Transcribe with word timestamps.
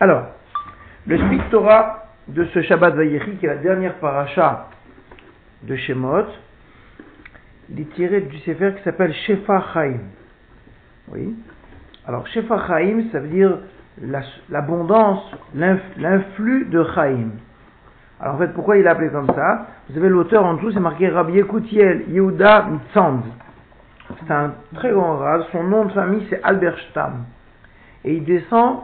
Alors, 0.00 0.26
le 1.06 1.16
Spit 1.18 1.40
Torah 1.50 2.08
de 2.28 2.44
ce 2.46 2.62
Shabbat 2.62 2.94
Vayechi, 2.94 3.36
qui 3.36 3.46
est 3.46 3.48
la 3.48 3.56
dernière 3.56 3.94
paracha 3.94 4.68
de 5.62 5.76
Shemot, 5.76 6.26
il 7.70 7.80
est 7.80 7.94
tiré 7.94 8.20
du 8.22 8.38
Sefer 8.38 8.74
qui 8.76 8.82
s'appelle 8.82 9.14
Shefa 9.14 9.62
Chaim. 9.72 10.00
Oui. 11.08 11.34
Alors, 12.06 12.26
Shefa 12.26 12.66
Chaim, 12.66 13.04
ça 13.12 13.20
veut 13.20 13.28
dire 13.28 13.58
l'abondance, 14.50 15.30
l'influx 15.54 16.64
de 16.66 16.84
Chaim. 16.94 17.30
Alors 18.20 18.36
en 18.36 18.38
fait, 18.38 18.48
pourquoi 18.48 18.78
il 18.78 18.86
est 18.86 18.88
appelé 18.88 19.10
comme 19.10 19.32
ça? 19.34 19.66
Vous 19.88 19.98
avez 19.98 20.08
l'auteur 20.08 20.44
en 20.44 20.54
dessous, 20.54 20.72
c'est 20.72 20.80
marqué 20.80 21.08
Rabbi 21.08 21.38
Ekoutiel 21.38 22.04
Yehuda 22.08 22.66
Mitzand. 22.70 23.22
C'est 24.18 24.32
un 24.32 24.54
très 24.74 24.90
grand 24.90 25.18
rave. 25.18 25.44
Son 25.52 25.62
nom 25.64 25.84
de 25.84 25.92
famille, 25.92 26.26
c'est 26.30 26.42
Albert 26.42 26.78
Stam. 26.90 27.24
Et 28.04 28.14
il 28.14 28.24
descend 28.24 28.80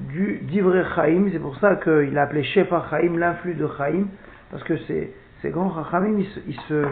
du 0.00 0.40
d'Ivre 0.42 0.84
Chaim. 0.94 1.28
C'est 1.32 1.38
pour 1.38 1.56
ça 1.58 1.76
qu'il 1.76 2.16
a 2.18 2.22
appelé 2.22 2.42
Shefa 2.44 2.86
Chaim, 2.90 3.16
l'influx 3.16 3.54
de 3.54 3.68
Chaim. 3.78 4.06
Parce 4.50 4.62
que 4.64 4.76
ces, 4.86 5.12
ces 5.42 5.50
grands 5.50 5.72
Chaim, 5.90 6.16
ils 6.18 6.26
se, 6.26 6.40
ils, 6.46 6.60
se, 6.68 6.84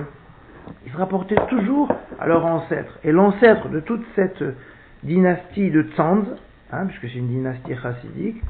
ils 0.87 0.93
se 0.93 0.97
rapportaient 0.97 1.47
toujours 1.49 1.89
à 2.19 2.27
leur 2.27 2.45
ancêtre. 2.45 2.99
Et 3.05 3.13
l'ancêtre 3.13 3.69
de 3.69 3.81
toute 3.81 4.05
cette 4.15 4.43
dynastie 5.03 5.71
de 5.71 5.83
Tzand, 5.95 6.25
hein, 6.73 6.87
puisque 6.87 7.13
c'est 7.13 7.19
une 7.19 7.29
dynastie 7.29 7.75
chassidique, 7.77 8.43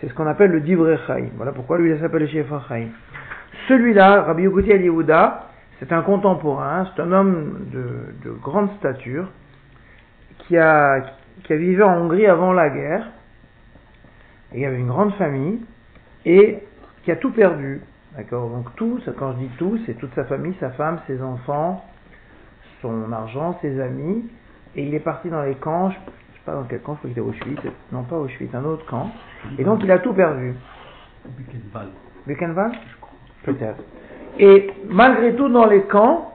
c'est 0.00 0.08
ce 0.08 0.14
qu'on 0.14 0.26
appelle 0.26 0.50
le 0.50 0.60
Divre 0.60 0.96
Chaim. 1.06 1.28
Voilà 1.36 1.52
pourquoi 1.52 1.78
lui 1.78 1.90
il 1.90 2.00
s'appelle 2.00 2.28
Shefa 2.28 2.62
Chaim. 2.68 2.88
Celui-là, 3.68 4.22
Rabbi 4.22 4.44
Yoguti 4.44 4.72
al 4.72 4.82
Yehuda, 4.82 5.50
c'est 5.78 5.92
un 5.92 6.02
contemporain, 6.02 6.86
c'est 6.94 7.02
un 7.02 7.12
homme 7.12 7.66
de, 7.72 8.28
de, 8.28 8.32
grande 8.32 8.70
stature 8.78 9.28
qui 10.38 10.56
a, 10.58 11.00
qui 11.44 11.52
a 11.52 11.56
vécu 11.56 11.82
en 11.82 12.02
Hongrie 12.02 12.26
avant 12.26 12.52
la 12.52 12.68
guerre. 12.68 13.06
Et 14.52 14.60
il 14.60 14.64
avait 14.64 14.78
une 14.78 14.88
grande 14.88 15.12
famille 15.14 15.60
et 16.24 16.58
qui 17.04 17.10
a 17.10 17.16
tout 17.16 17.30
perdu. 17.30 17.80
D'accord? 18.16 18.48
Donc 18.50 18.74
tout, 18.76 19.00
quand 19.18 19.32
je 19.32 19.38
dis 19.38 19.50
tout, 19.58 19.78
c'est 19.86 19.94
toute 19.94 20.14
sa 20.14 20.24
famille, 20.24 20.54
sa 20.58 20.70
femme, 20.70 20.98
ses 21.06 21.22
enfants, 21.22 21.84
son 22.82 23.12
argent, 23.12 23.58
ses 23.62 23.80
amis. 23.80 24.24
Et 24.76 24.84
il 24.84 24.94
est 24.94 25.00
parti 25.00 25.28
dans 25.28 25.42
les 25.42 25.54
camps, 25.54 25.90
je 25.90 25.96
ne 25.96 26.00
sais 26.00 26.40
pas 26.44 26.54
dans 26.54 26.64
quel 26.64 26.80
camp, 26.80 26.94
je 26.94 27.08
crois 27.08 27.10
qu'il 27.10 27.18
était 27.18 27.20
Auschwitz, 27.20 27.60
non 27.92 28.02
pas 28.02 28.16
Auschwitz, 28.16 28.54
un 28.54 28.64
autre 28.64 28.86
camp. 28.86 29.10
Et 29.58 29.64
donc 29.64 29.80
il 29.82 29.90
a 29.90 29.98
tout 29.98 30.12
perdu. 30.12 30.54
Buchenwald. 31.24 31.90
Buchenwald? 32.26 32.74
Peut-être. 33.44 33.82
Et 34.38 34.70
malgré 34.88 35.34
tout, 35.34 35.48
dans 35.48 35.66
les 35.66 35.82
camps, 35.82 36.34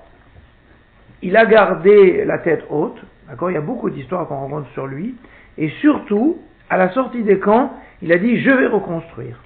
il 1.22 1.36
a 1.38 1.46
gardé 1.46 2.24
la 2.26 2.40
tête 2.40 2.66
haute. 2.70 3.00
D'accord? 3.28 3.50
Il 3.52 3.54
y 3.54 3.58
a 3.58 3.62
beaucoup 3.62 3.90
d'histoires 3.90 4.28
qu'on 4.28 4.38
rencontre 4.38 4.70
sur 4.72 4.88
lui. 4.88 5.16
Et 5.58 5.70
surtout, 5.82 6.38
à 6.70 6.78
la 6.78 6.90
sortie 6.90 7.24
des 7.24 7.40
camps, 7.40 7.74
il 8.02 8.12
a 8.12 8.18
dit 8.18 8.40
Je 8.42 8.52
vais 8.52 8.68
reconstruire. 8.68 9.40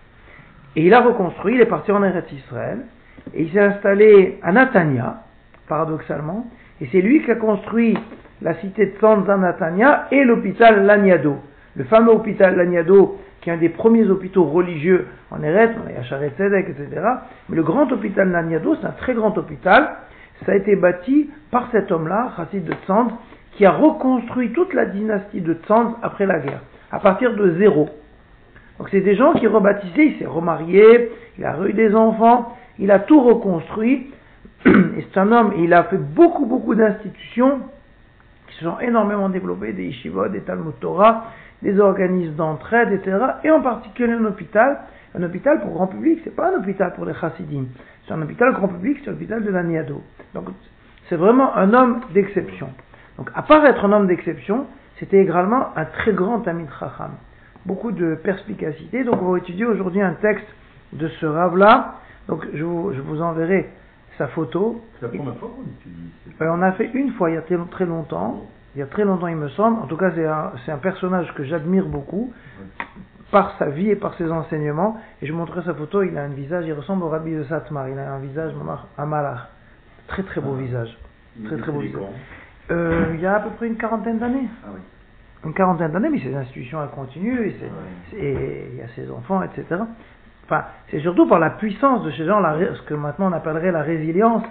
Et 0.75 0.85
il 0.85 0.93
a 0.93 1.01
reconstruit, 1.01 1.55
il 1.55 1.61
est 1.61 1.65
parti 1.65 1.91
en 1.91 2.03
Eretz 2.03 2.31
Israël. 2.31 2.79
Et 3.33 3.43
il 3.43 3.51
s'est 3.51 3.59
installé 3.59 4.39
à 4.43 4.51
Natania, 4.51 5.23
paradoxalement. 5.67 6.47
Et 6.81 6.87
c'est 6.91 7.01
lui 7.01 7.23
qui 7.23 7.31
a 7.31 7.35
construit 7.35 7.97
la 8.41 8.53
cité 8.55 8.85
de 8.85 8.93
Sanza 8.99 9.37
Natania 9.37 10.07
et 10.11 10.23
l'hôpital 10.23 10.85
Laniado. 10.85 11.37
Le 11.75 11.83
fameux 11.85 12.11
hôpital 12.11 12.55
Laniado, 12.55 13.17
qui 13.41 13.49
est 13.49 13.53
un 13.53 13.57
des 13.57 13.69
premiers 13.69 14.09
hôpitaux 14.09 14.45
religieux 14.45 15.07
en 15.31 15.41
Eretz, 15.43 15.71
on 15.83 15.87
a 15.87 16.59
etc. 16.59 16.87
Mais 17.49 17.55
le 17.55 17.63
grand 17.63 17.91
hôpital 17.91 18.31
Laniado, 18.31 18.75
c'est 18.79 18.87
un 18.87 18.91
très 18.91 19.13
grand 19.13 19.37
hôpital. 19.37 19.95
Ça 20.45 20.53
a 20.53 20.55
été 20.55 20.75
bâti 20.75 21.29
par 21.51 21.69
cet 21.71 21.91
homme-là, 21.91 22.31
Chassid 22.37 22.63
de 22.63 22.73
Tzand, 22.85 23.09
qui 23.53 23.65
a 23.65 23.71
reconstruit 23.71 24.51
toute 24.53 24.73
la 24.73 24.85
dynastie 24.85 25.41
de 25.41 25.53
Tzand 25.53 25.97
après 26.01 26.25
la 26.25 26.39
guerre, 26.39 26.61
à 26.91 26.99
partir 26.99 27.35
de 27.35 27.57
zéro. 27.57 27.89
Donc 28.77 28.89
c'est 28.91 29.01
des 29.01 29.15
gens 29.15 29.33
qui 29.33 29.47
rebâtissaient, 29.47 30.05
il 30.05 30.19
s'est 30.19 30.25
remarié, 30.25 31.11
il 31.37 31.45
a 31.45 31.57
eu 31.67 31.73
des 31.73 31.93
enfants, 31.95 32.55
il 32.79 32.91
a 32.91 32.99
tout 32.99 33.21
reconstruit. 33.21 34.11
C'est 34.65 35.17
un 35.17 35.31
homme, 35.31 35.53
il 35.57 35.73
a 35.73 35.85
fait 35.85 35.97
beaucoup, 35.97 36.45
beaucoup 36.45 36.75
d'institutions 36.75 37.59
qui 38.47 38.55
se 38.55 38.65
sont 38.65 38.79
énormément 38.79 39.29
développées, 39.29 39.71
des 39.73 39.85
yeshivot, 39.85 40.27
des 40.29 40.41
Talmud 40.41 40.73
Torah, 40.81 41.27
des 41.61 41.79
organismes 41.79 42.35
d'entraide, 42.35 42.91
etc. 42.91 43.17
Et 43.43 43.51
en 43.51 43.61
particulier 43.61 44.13
un 44.13 44.25
hôpital, 44.25 44.79
un 45.15 45.23
hôpital 45.23 45.61
pour 45.61 45.71
grand 45.71 45.87
public, 45.87 46.19
c'est 46.23 46.35
pas 46.35 46.51
un 46.51 46.59
hôpital 46.59 46.93
pour 46.93 47.05
les 47.05 47.13
chassidim, 47.13 47.65
c'est 48.05 48.13
un 48.13 48.21
hôpital 48.21 48.53
grand 48.53 48.67
public, 48.67 48.97
c'est 49.03 49.11
l'hôpital 49.11 49.43
de 49.43 49.49
l'Aniado. 49.49 50.01
Donc 50.33 50.45
c'est 51.07 51.15
vraiment 51.15 51.55
un 51.55 51.73
homme 51.73 52.01
d'exception. 52.13 52.69
Donc 53.17 53.29
à 53.33 53.41
part 53.41 53.65
être 53.65 53.85
un 53.85 53.91
homme 53.91 54.07
d'exception, 54.07 54.65
c'était 54.99 55.19
également 55.19 55.75
un 55.77 55.85
très 55.85 56.13
grand 56.13 56.45
ami 56.47 56.65
de 56.65 56.71
Chacham. 56.79 57.11
Beaucoup 57.65 57.91
de 57.91 58.15
perspicacité. 58.15 59.03
Donc 59.03 59.21
on 59.21 59.31
va 59.31 59.37
étudier 59.37 59.65
aujourd'hui 59.65 60.01
un 60.01 60.13
texte 60.13 60.47
de 60.93 61.07
ce 61.07 61.25
rave-là. 61.25 61.95
Donc 62.27 62.45
je 62.53 62.63
vous, 62.63 62.93
je 62.93 63.01
vous 63.01 63.21
enverrai 63.21 63.69
sa 64.17 64.27
photo. 64.27 64.81
C'est 64.99 65.05
la 65.05 65.09
première 65.09 65.35
fois 65.37 65.49
qu'on. 65.49 66.43
Euh, 66.45 66.49
on 66.51 66.61
a 66.61 66.71
fait 66.73 66.89
une 66.93 67.11
fois 67.13 67.31
il 67.31 67.35
y 67.35 67.37
a 67.37 67.41
très, 67.41 67.57
très 67.71 67.85
longtemps. 67.85 68.45
Il 68.75 68.79
y 68.79 68.81
a 68.81 68.85
très 68.85 69.03
longtemps, 69.03 69.27
il 69.27 69.35
me 69.35 69.49
semble. 69.49 69.81
En 69.81 69.87
tout 69.87 69.97
cas, 69.97 70.11
c'est 70.13 70.71
un, 70.71 70.77
personnage 70.77 71.33
que 71.33 71.43
j'admire 71.43 71.87
beaucoup 71.87 72.31
par 73.31 73.55
sa 73.57 73.65
vie 73.65 73.89
et 73.89 73.95
par 73.95 74.13
ses 74.15 74.29
enseignements. 74.29 74.97
Et 75.21 75.27
je 75.27 75.33
montrerai 75.33 75.63
sa 75.65 75.73
photo. 75.73 76.03
Il 76.03 76.15
a 76.17 76.23
un 76.23 76.29
visage, 76.29 76.65
il 76.67 76.73
ressemble 76.73 77.03
au 77.03 77.09
rabbi 77.09 77.33
de 77.33 77.43
Satmar. 77.45 77.89
Il 77.89 77.97
a 77.97 78.13
un 78.13 78.19
visage, 78.19 78.53
un 78.97 79.05
malach. 79.05 79.47
Très 80.07 80.23
très 80.23 80.39
beau 80.39 80.55
Ah. 80.55 80.61
visage. 80.61 80.97
Très 81.45 81.57
très 81.57 81.71
beau 81.71 81.79
visage. 81.79 82.01
Euh, 82.71 83.11
il 83.15 83.19
y 83.21 83.25
a 83.25 83.35
à 83.35 83.39
peu 83.39 83.49
près 83.51 83.67
une 83.67 83.77
quarantaine 83.77 84.19
d'années. 84.19 84.47
Ah 84.65 84.69
oui. 84.73 84.79
Une 85.45 85.53
quarantaine 85.53 85.91
d'années, 85.91 86.09
mais 86.09 86.19
ces 86.19 86.35
institutions, 86.35 86.81
elles 86.83 86.89
continuent. 86.89 87.47
Et, 88.13 88.17
et 88.17 88.67
il 88.73 88.77
y 88.77 88.81
a 88.81 88.87
ses 88.95 89.09
enfants, 89.09 89.41
etc. 89.43 89.81
Enfin, 90.45 90.63
c'est 90.89 90.99
surtout 90.99 91.27
par 91.27 91.39
la 91.39 91.51
puissance 91.51 92.03
de 92.03 92.11
ces 92.11 92.25
gens, 92.25 92.39
la, 92.39 92.57
ce 92.75 92.81
que 92.83 92.93
maintenant 92.93 93.29
on 93.29 93.33
appellerait 93.33 93.71
la 93.71 93.81
résilience, 93.83 94.43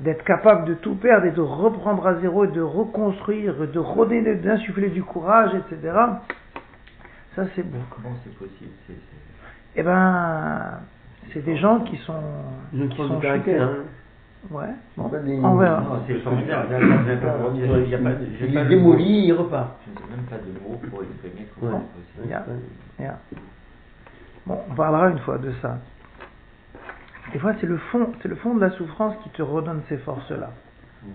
d'être 0.00 0.24
capable 0.24 0.66
de 0.66 0.74
tout 0.74 0.94
perdre 0.96 1.26
et 1.26 1.30
de 1.30 1.40
reprendre 1.40 2.06
à 2.06 2.14
zéro 2.20 2.44
et 2.44 2.48
de 2.48 2.60
reconstruire, 2.60 3.54
de 3.54 3.78
redonner, 3.78 4.34
d'insuffler 4.36 4.88
du 4.88 5.02
courage, 5.02 5.50
etc. 5.54 5.92
Ça, 7.36 7.42
c'est 7.54 7.62
beau. 7.62 7.78
Comment 7.90 8.14
c'est 8.24 8.34
possible 8.36 8.70
c'est, 8.86 8.92
c'est- 8.92 9.76
Eh 9.76 9.82
ben, 9.82 10.80
c'est 11.32 11.44
des 11.44 11.56
gens 11.56 11.80
qui 11.80 11.96
sont. 11.98 12.14
Ils 12.72 12.88
qui 12.88 12.96
sont 12.96 13.16
de 13.16 13.22
caractère. 13.22 13.62
Hein. 13.62 13.74
Ouais. 14.50 14.66
Bon, 14.96 15.08
Pas 15.08 15.18
des- 15.18 15.38
on 15.38 15.56
verra. 15.56 15.80
Non, 15.82 16.02
c'est 16.06 16.14
formidable. 16.20 16.68
Il 17.54 18.46
Il 18.48 18.54
pas 18.54 18.60
est 18.62 18.68
démoli, 18.68 19.26
il 19.26 19.32
repart. 19.34 19.76
Je 19.86 19.90
n'ai 19.90 20.16
même 20.16 20.24
pas 20.26 20.36
de 20.38 20.50
mots 20.66 20.80
pour 20.90 21.02
exprimer 21.02 21.46
comment 21.58 21.72
Ouais. 21.76 21.82
c'est 21.94 22.22
possible. 22.22 22.28
Yeah. 22.28 22.44
Yeah. 22.98 23.18
Bon, 24.46 24.58
on 24.70 24.74
parlera 24.74 25.10
une 25.10 25.18
fois 25.18 25.38
de 25.38 25.52
ça. 25.60 25.78
Des 27.32 27.38
fois, 27.38 27.52
c'est 27.60 27.66
le 27.66 27.76
fond, 27.76 28.12
c'est 28.22 28.28
le 28.28 28.34
fond 28.36 28.54
de 28.54 28.60
la 28.60 28.70
souffrance 28.70 29.14
qui 29.22 29.30
te 29.30 29.42
redonne 29.42 29.82
ces 29.88 29.98
forces-là. 29.98 30.50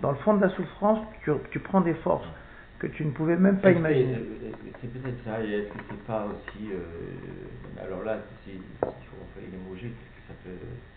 Dans 0.02 0.12
le 0.12 0.18
fond 0.18 0.35
de 0.35 0.41
la 0.41 0.50
souffrance, 0.50 1.00
tu, 1.24 1.31
tu 1.52 1.59
prends 1.59 1.81
des 1.81 1.94
forces 1.96 2.28
que 2.80 2.88
tu 2.88 3.06
ne 3.06 3.12
pouvais 3.12 3.35
même 3.38 3.58
pas 3.58 3.72
imaginer. 3.72 4.14
que 4.14 4.69
C'est 4.81 4.94
peut-être 4.94 5.24
ça, 5.25 5.44
et 5.44 5.52
est-ce 5.52 5.68
que 5.69 5.80
c'est 5.90 6.03
pas 6.06 6.25
aussi. 6.28 6.69
euh, 6.72 7.84
alors 7.85 8.03
là, 8.03 8.18
si, 8.44 8.52
si 8.52 8.59
on 8.84 9.40
fait 9.40 9.46
les 9.52 9.58
mots 9.58 9.75
justes, 9.75 9.94
est-ce 9.96 10.22
que 10.22 10.28
ça 10.28 10.34
peut, 10.44 10.50
ça 10.52 10.56
peut 10.56 10.95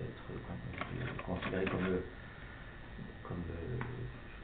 être 0.00 0.26
comme- 0.46 1.34
considéré 1.36 1.64
comme. 1.66 1.84
le- 1.86 2.04
comme. 3.28 3.42
euh, 3.50 3.76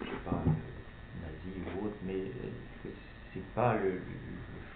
je 0.01 0.07
sais 0.07 0.17
pas, 0.25 0.43
euh, 0.47 1.23
nazi 1.23 1.57
ou 1.81 1.87
autre, 1.87 1.97
mais 2.05 2.19
est-ce 2.19 2.89
que 2.89 2.95
c'est 3.35 3.55
pas 3.55 3.75
le, 3.77 3.91
le 3.93 4.01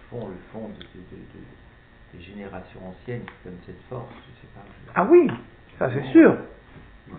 fond, 0.09 0.27
le 0.27 0.35
fond 0.51 0.67
de, 0.69 0.73
de- 0.73 1.05
de- 1.11 1.21
de- 1.21 2.17
des 2.17 2.21
générations 2.21 2.79
anciennes 2.87 3.21
qui 3.23 3.31
donnent 3.49 3.59
cette 3.65 3.81
force 3.89 4.09
Je 4.27 4.41
sais 4.41 4.53
pas. 4.53 4.61
je- 4.85 4.91
Ah 4.95 5.07
oui, 5.09 5.27
ça 5.79 5.89
c'est 5.93 6.03
sûr. 6.11 6.35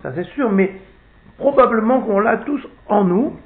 Ça 0.01 0.13
c'est 0.13 0.23
sûr, 0.33 0.51
mais 0.51 0.79
probablement 1.37 2.01
qu'on 2.01 2.19
l'a 2.19 2.37
tous 2.37 2.65
en 2.87 3.03
nous. 3.03 3.37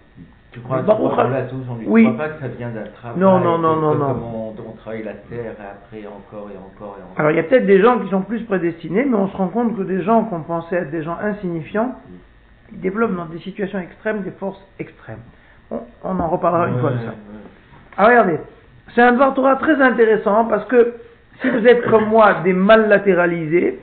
Tu 0.51 0.59
crois, 0.61 0.81
qu'on 0.81 0.95
tous, 0.95 1.63
on 1.69 1.75
ne 1.75 1.85
oui. 1.85 2.05
croit 2.05 2.17
pas 2.17 2.29
que 2.29 2.41
ça 2.41 2.47
vient 2.47 2.69
d'un 2.69 2.85
travail. 2.85 3.19
Non, 3.19 3.39
non, 3.39 3.59
non, 3.59 3.75
non, 3.75 3.93
non. 3.93 4.55
On, 4.57 4.69
on 4.69 4.71
travaille 4.73 5.03
la 5.03 5.13
terre 5.13 5.53
et 5.59 5.97
après 5.99 6.07
encore 6.07 6.49
et 6.51 6.57
encore 6.57 6.97
et 6.99 7.03
encore. 7.03 7.19
Alors 7.19 7.31
il 7.31 7.37
y 7.37 7.39
a 7.39 7.43
peut-être 7.43 7.67
des 7.67 7.79
gens 7.79 7.99
qui 7.99 8.09
sont 8.09 8.21
plus 8.21 8.41
prédestinés, 8.45 9.05
mais 9.05 9.15
on 9.15 9.27
se 9.27 9.37
rend 9.37 9.49
compte 9.49 9.77
que 9.77 9.83
des 9.83 10.01
gens 10.01 10.23
qu'on 10.23 10.41
pensait 10.41 10.77
être 10.77 10.91
des 10.91 11.03
gens 11.03 11.17
insignifiants, 11.21 11.93
ils 12.71 12.79
développent 12.79 13.15
dans 13.15 13.25
des 13.25 13.39
situations 13.39 13.79
extrêmes 13.79 14.21
des 14.23 14.31
forces 14.31 14.63
extrêmes. 14.79 15.19
On 16.03 16.19
en 16.19 16.27
reparlera 16.29 16.67
une 16.67 16.79
fois 16.79 16.91
de 16.91 16.97
ça. 16.97 17.03
ouais. 17.03 17.39
Ah, 17.97 18.07
regardez, 18.07 18.39
c'est 18.95 19.01
un 19.01 19.31
Torah 19.31 19.57
très 19.57 19.79
intéressant 19.79 20.45
parce 20.45 20.65
que 20.65 20.95
si 21.41 21.49
vous 21.49 21.65
êtes 21.67 21.85
comme 21.89 22.05
moi 22.05 22.41
des 22.43 22.53
mal 22.53 22.89
latéralisés, 22.89 23.79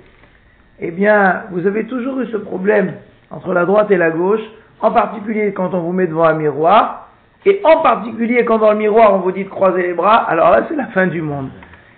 eh 0.81 0.91
bien, 0.91 1.45
vous 1.53 1.67
avez 1.67 1.85
toujours 1.85 2.21
eu 2.21 2.27
ce 2.27 2.37
problème 2.37 2.93
entre 3.31 3.53
la 3.53 3.65
droite 3.65 3.91
et 3.91 3.97
la 3.97 4.11
gauche, 4.11 4.43
en 4.81 4.91
particulier 4.91 5.53
quand 5.53 5.73
on 5.75 5.81
vous 5.81 5.93
met 5.93 6.07
devant 6.07 6.25
un 6.25 6.35
miroir, 6.35 7.09
et 7.45 7.61
en 7.65 7.81
particulier 7.81 8.45
quand 8.45 8.59
dans 8.59 8.73
le 8.73 8.79
miroir 8.79 9.15
on 9.15 9.19
vous 9.19 9.33
dit 9.33 9.45
de 9.45 9.49
croiser 9.49 9.83
les 9.83 9.95
bras, 9.95 10.17
alors 10.29 10.51
là 10.51 10.65
c'est 10.69 10.77
la 10.77 10.87
fin 10.87 11.07
du 11.07 11.23
monde. 11.23 11.51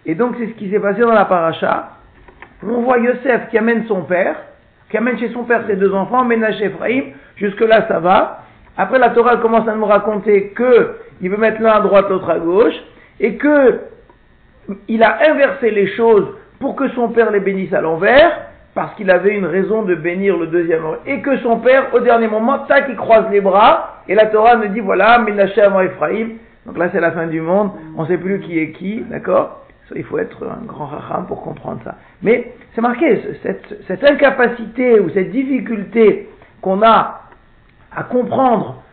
Et 0.06 0.14
donc 0.14 0.34
c'est 0.38 0.46
ce 0.46 0.52
qui 0.52 0.70
s'est 0.70 0.80
passé 0.80 1.00
dans 1.00 1.12
la 1.12 1.24
paracha. 1.24 1.90
On 2.62 2.82
voit 2.82 2.98
Yosef 2.98 3.48
qui 3.50 3.58
amène 3.58 3.86
son 3.86 4.02
père, 4.02 4.36
qui 4.90 4.96
amène 4.96 5.18
chez 5.18 5.30
son 5.30 5.44
père 5.44 5.62
ses 5.66 5.76
deux 5.76 5.94
enfants, 5.94 6.24
Ménage 6.24 6.60
et 6.60 6.66
Ephraïm, 6.66 7.04
jusque-là 7.36 7.86
ça 7.88 8.00
va. 8.00 8.42
Après 8.76 8.98
la 8.98 9.10
Torah 9.10 9.38
commence 9.38 9.66
à 9.68 9.74
nous 9.74 9.86
raconter 9.86 10.48
que 10.50 10.96
il 11.20 11.30
veut 11.30 11.36
mettre 11.36 11.60
l'un 11.60 11.72
à 11.72 11.80
droite, 11.80 12.08
l'autre 12.10 12.30
à 12.30 12.38
gauche, 12.38 12.74
et 13.20 13.36
que 13.36 13.80
il 14.86 15.02
a 15.02 15.30
inversé 15.30 15.70
les 15.70 15.88
choses 15.96 16.26
pour 16.60 16.76
que 16.76 16.88
son 16.90 17.08
père 17.08 17.30
les 17.30 17.40
bénisse 17.40 17.72
à 17.72 17.80
l'envers, 17.80 18.47
parce 18.78 18.94
qu'il 18.94 19.10
avait 19.10 19.34
une 19.34 19.44
raison 19.44 19.82
de 19.82 19.96
bénir 19.96 20.36
le 20.36 20.46
deuxième 20.46 20.82
et 21.04 21.20
que 21.20 21.36
son 21.38 21.56
père, 21.58 21.92
au 21.94 21.98
dernier 21.98 22.28
moment, 22.28 22.60
tac, 22.60 22.84
il 22.88 22.94
croise 22.94 23.24
les 23.32 23.40
bras, 23.40 24.04
et 24.06 24.14
la 24.14 24.26
Torah 24.26 24.54
nous 24.54 24.68
dit, 24.68 24.78
voilà, 24.78 25.18
Ménachem 25.18 25.72
Ephraim, 25.80 26.28
donc 26.64 26.78
là 26.78 26.88
c'est 26.92 27.00
la 27.00 27.10
fin 27.10 27.26
du 27.26 27.40
monde, 27.40 27.72
on 27.96 28.04
ne 28.04 28.06
sait 28.06 28.18
plus 28.18 28.38
qui 28.38 28.56
est 28.56 28.70
qui, 28.70 29.00
d'accord? 29.10 29.64
Il 29.96 30.04
faut 30.04 30.18
être 30.18 30.46
un 30.46 30.64
grand 30.64 30.86
racham 30.86 31.26
pour 31.26 31.42
comprendre 31.42 31.80
ça. 31.82 31.96
Mais 32.22 32.52
c'est 32.76 32.80
marqué, 32.80 33.20
cette, 33.42 34.04
incapacité 34.04 35.00
ou 35.00 35.10
cette 35.10 35.32
difficulté 35.32 36.28
qu'on 36.60 36.80
a 36.82 37.22
à 37.96 38.04
comprendre 38.04 38.84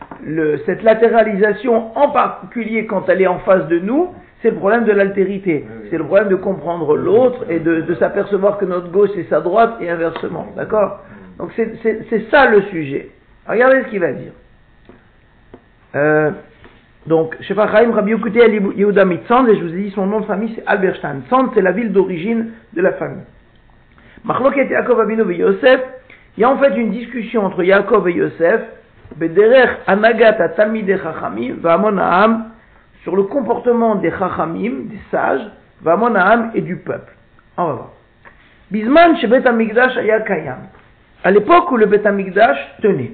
cette 0.65 0.81
latéralisation, 0.81 1.95
en 1.95 2.09
particulier 2.09 2.87
quand 2.87 3.07
elle 3.07 3.21
est 3.21 3.27
en 3.27 3.37
face 3.37 3.67
de 3.67 3.77
nous, 3.77 4.15
c'est 4.45 4.51
le 4.51 4.57
problème 4.57 4.86
de 4.86 4.92
l'altérité. 4.92 5.65
C'est 5.89 5.97
le 5.97 6.03
problème 6.03 6.27
de 6.27 6.36
comprendre 6.36 6.95
l'autre 6.95 7.45
et 7.50 7.59
de, 7.59 7.81
de 7.81 7.95
s'apercevoir 7.95 8.59
que 8.59 8.65
notre 8.65 8.92
gauche 8.92 9.09
est 9.18 9.27
sa 9.27 9.42
droite 9.42 9.77
et 9.81 9.89
inversement. 9.89 10.53
D'accord 10.56 11.00
Donc 11.39 11.50
c'est 11.56 12.30
ça 12.30 12.47
le 12.51 12.62
sujet. 12.63 13.09
Regardez 13.50 13.81
ce 13.81 13.88
qu'il 13.88 14.01
va 14.01 14.12
dire. 14.12 14.33
Euh, 15.95 16.30
donc, 17.07 17.36
je 17.39 17.47
sais 17.47 17.56
pas, 17.56 17.71
Chaim 17.71 17.92
Rabbi 17.92 18.12
Yokuté 18.12 18.39
Yehuda 18.75 19.03
Mitzand, 19.03 19.47
et 19.47 19.56
je 19.56 19.63
vous 19.63 19.74
ai 19.74 19.81
dit 19.86 19.92
son 19.95 20.06
nom 20.06 20.19
de 20.19 20.25
famille, 20.25 20.53
c'est 20.56 20.63
Alberstein. 20.68 21.21
Tzand, 21.27 21.50
c'est 21.56 21.62
la 21.63 21.71
ville 21.71 21.92
d'origine 21.92 22.51
de 22.74 22.81
la 22.83 22.94
famille. 22.94 23.24
Machloket 24.25 24.69
Yaakov 24.69 25.00
Abinu 25.00 25.24
et 25.31 25.38
Yosef, 25.38 25.81
il 26.38 26.42
y 26.42 26.44
a 26.44 26.51
en 26.51 26.57
fait 26.59 26.75
une 26.75 26.92
discussion 26.92 27.45
entre 27.45 27.63
Yaakov 27.63 28.07
et 28.09 28.13
Yosef, 28.13 28.62
Bederech 29.15 29.69
Anagat 29.88 30.33
Talmidei 30.50 30.97
Chachamim, 30.97 31.56
Vamon 31.62 31.97
Ha'am, 31.97 32.51
sur 33.06 33.16
le 33.16 33.24
comportement 33.24 33.96
des 33.96 34.10
Chachamim, 34.10 34.88
des 34.90 35.00
sages, 35.12 35.48
Vamonaham 35.84 36.52
et 36.56 36.62
du 36.62 36.75
peuple. 36.78 37.13
On 37.56 37.68
va 37.68 37.74
voir. 37.74 37.90
Bisman 38.72 39.16
chez 39.18 39.28
Bet 39.28 39.46
Amigdash. 39.48 39.96
À 41.24 41.31
l'époque 41.31 41.72
où 41.72 41.78
le 41.78 41.86
Bet 41.86 42.06
Amigdash 42.07 42.57
tenait. 42.81 43.13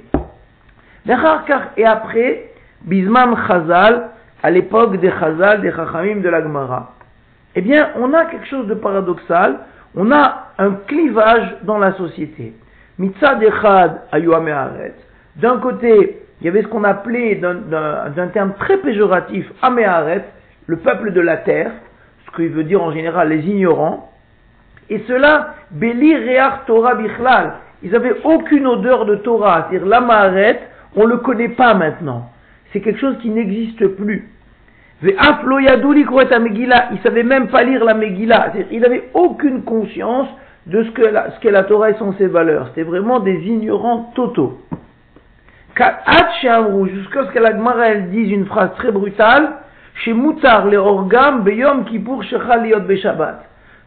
Et 1.75 1.85
après, 1.85 2.51
Bisman 2.83 3.35
Chazal, 3.45 4.11
à 4.41 4.49
l'époque 4.49 4.95
des 4.95 5.11
Chazal, 5.11 5.59
des 5.59 5.71
Chachamim 5.71 6.21
de 6.21 6.29
la 6.29 6.41
Gemara. 6.41 6.93
Eh 7.55 7.61
bien, 7.61 7.89
on 7.97 8.13
a 8.13 8.25
quelque 8.27 8.47
chose 8.47 8.67
de 8.67 8.75
paradoxal. 8.75 9.59
On 9.93 10.09
a 10.09 10.53
un 10.57 10.71
clivage 10.87 11.57
dans 11.63 11.77
la 11.77 11.91
société. 11.97 12.53
Mitzad 12.97 13.43
Echad. 13.43 14.03
D'un 15.35 15.57
côté, 15.57 16.20
il 16.41 16.45
y 16.45 16.47
avait 16.49 16.63
ce 16.63 16.67
qu'on 16.67 16.83
appelait 16.83 17.35
d'un 17.35 18.27
terme 18.33 18.53
très 18.57 18.77
péjoratif, 18.77 19.45
Améharet, 19.61 20.25
le 20.65 20.77
peuple 20.77 21.13
de 21.13 21.21
la 21.21 21.37
terre, 21.37 21.71
ce 22.25 22.35
qu'il 22.35 22.49
veut 22.49 22.63
dire 22.63 22.81
en 22.81 22.91
général 22.91 23.29
les 23.29 23.47
ignorants, 23.47 24.11
et 24.89 25.03
cela, 25.07 25.53
Beli 25.69 26.15
Reach 26.15 26.65
Torah 26.65 26.95
Bichlal, 26.95 27.53
ils 27.83 27.91
n'avaient 27.91 28.15
aucune 28.23 28.65
odeur 28.65 29.05
de 29.05 29.17
Torah, 29.17 29.67
c'est-à-dire 29.69 29.87
l'Amaharet, 29.87 30.61
on 30.95 31.03
ne 31.03 31.09
le 31.09 31.17
connaît 31.17 31.49
pas 31.49 31.75
maintenant, 31.75 32.31
c'est 32.73 32.81
quelque 32.81 32.99
chose 32.99 33.17
qui 33.21 33.29
n'existe 33.29 33.85
plus. 33.87 34.27
Ils 35.03 35.15
ne 35.15 37.03
savaient 37.03 37.23
même 37.23 37.49
pas 37.49 37.63
lire 37.63 37.83
la 37.83 37.93
Megillah, 37.93 38.53
ils 38.71 38.79
n'avaient 38.81 39.09
aucune 39.13 39.61
conscience 39.63 40.27
de 40.65 40.83
ce 40.83 41.39
qu'est 41.39 41.51
la 41.51 41.63
Torah 41.63 41.91
et 41.91 41.93
sont 41.95 42.13
ses 42.13 42.27
valeurs, 42.27 42.69
c'était 42.69 42.83
vraiment 42.83 43.19
des 43.19 43.37
ignorants 43.45 44.11
totaux 44.15 44.59
jusqu'à 45.77 47.25
ce 47.25 47.31
que 47.31 47.39
la 47.39 47.51
Gemara 47.51 47.87
elle 47.87 48.09
dise 48.09 48.31
une 48.31 48.45
phrase 48.45 48.71
très 48.77 48.91
brutale, 48.91 49.53
chez 50.03 50.13
Moutar 50.13 50.67
le 50.67 50.77
orgam 50.77 51.43
beyom 51.43 51.85
kipur 51.85 52.23
shechaliot 52.23 52.81
beshabbat, 52.81 53.43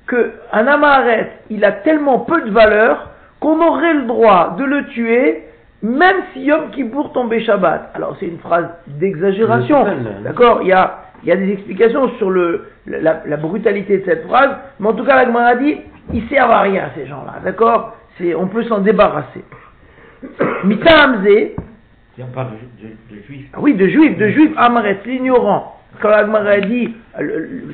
que 0.07 0.33
un 0.53 0.67
amaret, 0.67 1.33
il 1.51 1.65
a 1.65 1.73
tellement 1.73 2.21
peu 2.21 2.43
de 2.43 2.51
valeur 2.51 3.11
qu'on 3.41 3.61
aurait 3.61 3.95
le 3.95 4.03
droit 4.03 4.57
de 4.59 4.65
le 4.65 4.87
tuer 4.87 5.45
même 5.85 6.17
si 6.33 6.41
Yom 6.41 6.71
Kippour 6.71 7.13
tombait 7.13 7.45
Shabbat. 7.45 7.91
Alors 7.95 8.17
c'est 8.19 8.27
une 8.27 8.39
phrase 8.39 8.69
d'exagération, 8.87 9.85
d'accord? 10.25 10.61
Il 10.63 10.69
y, 10.69 10.73
a, 10.73 11.05
il 11.23 11.29
y 11.29 11.33
a 11.33 11.37
des 11.37 11.53
explications 11.53 12.09
sur 12.17 12.31
le, 12.31 12.69
la, 12.87 13.21
la, 13.27 13.37
brutalité 13.37 13.99
de 13.99 14.05
cette 14.07 14.27
phrase, 14.27 14.57
mais 14.81 14.89
en 14.89 14.95
tout 14.95 15.05
cas 15.05 15.15
la 15.15 15.27
Gemara 15.27 15.57
dit, 15.57 15.77
ils 16.15 16.27
servent 16.29 16.53
à 16.53 16.61
rien 16.61 16.85
ces 16.95 17.07
gens-là, 17.07 17.35
d'accord? 17.45 17.97
On 18.39 18.47
peut 18.47 18.63
s'en 18.65 18.79
débarrasser. 18.79 19.45
Mita 20.65 21.07
Hamze, 21.07 21.51
on 22.23 22.33
parle 22.33 22.49
de, 22.81 23.17
de, 23.17 23.23
juifs. 23.23 23.49
Ah 23.53 23.59
oui, 23.61 23.75
de 23.75 23.89
juifs, 23.89 24.17
de 24.17 24.29
juifs, 24.29 24.53
Amaret, 24.57 25.01
l'ignorant. 25.05 25.77
Quand 26.01 26.11
l'Agmara 26.11 26.61
dit, 26.61 26.93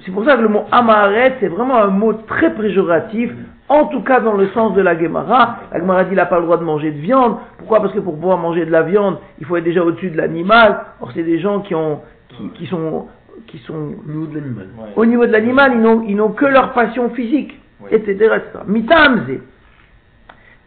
c'est 0.04 0.12
pour 0.12 0.24
ça 0.24 0.36
que 0.36 0.42
le 0.42 0.48
mot 0.48 0.64
Amaret, 0.70 1.36
c'est 1.40 1.48
vraiment 1.48 1.76
un 1.76 1.88
mot 1.88 2.12
très 2.12 2.54
péjoratif, 2.54 3.30
en 3.68 3.86
tout 3.86 4.02
cas 4.02 4.20
dans 4.20 4.34
le 4.34 4.48
sens 4.48 4.74
de 4.74 4.82
la 4.82 4.98
Gemara. 4.98 5.58
L'Agmara 5.72 6.04
dit, 6.04 6.10
il 6.12 6.16
n'a 6.16 6.26
pas 6.26 6.38
le 6.38 6.44
droit 6.44 6.58
de 6.58 6.64
manger 6.64 6.90
de 6.90 6.98
viande. 6.98 7.36
Pourquoi? 7.58 7.80
Parce 7.80 7.92
que 7.92 8.00
pour 8.00 8.14
pouvoir 8.14 8.38
manger 8.38 8.66
de 8.66 8.70
la 8.70 8.82
viande, 8.82 9.18
il 9.38 9.46
faut 9.46 9.56
être 9.56 9.64
déjà 9.64 9.82
au-dessus 9.82 10.10
de 10.10 10.16
l'animal. 10.16 10.80
Or, 11.00 11.10
c'est 11.14 11.22
des 11.22 11.38
gens 11.38 11.60
qui 11.60 11.74
ont, 11.74 12.00
qui, 12.28 12.48
qui 12.50 12.66
sont, 12.66 13.08
qui 13.46 13.58
sont 13.58 13.94
au 14.06 14.10
niveau 14.10 14.26
de 14.26 14.38
l'animal. 14.38 14.66
Au 14.96 15.06
niveau 15.06 15.26
de 15.26 15.32
l'animal, 15.32 15.72
ils 15.74 15.80
n'ont, 15.80 16.02
ils 16.02 16.16
n'ont 16.16 16.32
que 16.32 16.46
leur 16.46 16.72
passion 16.72 17.10
physique, 17.10 17.58
etc., 17.90 18.12
etc. 18.12 18.64
Mitamze. 18.66 19.40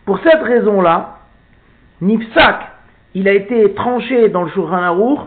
Pour 0.05 0.19
cette 0.19 0.41
raison-là, 0.41 1.19
Nifsak, 2.01 2.72
il 3.15 3.27
a 3.27 3.33
été 3.33 3.73
tranché 3.73 4.29
dans 4.29 4.43
le 4.43 4.49
Shulchan 4.49 4.73
Aruch 4.73 5.19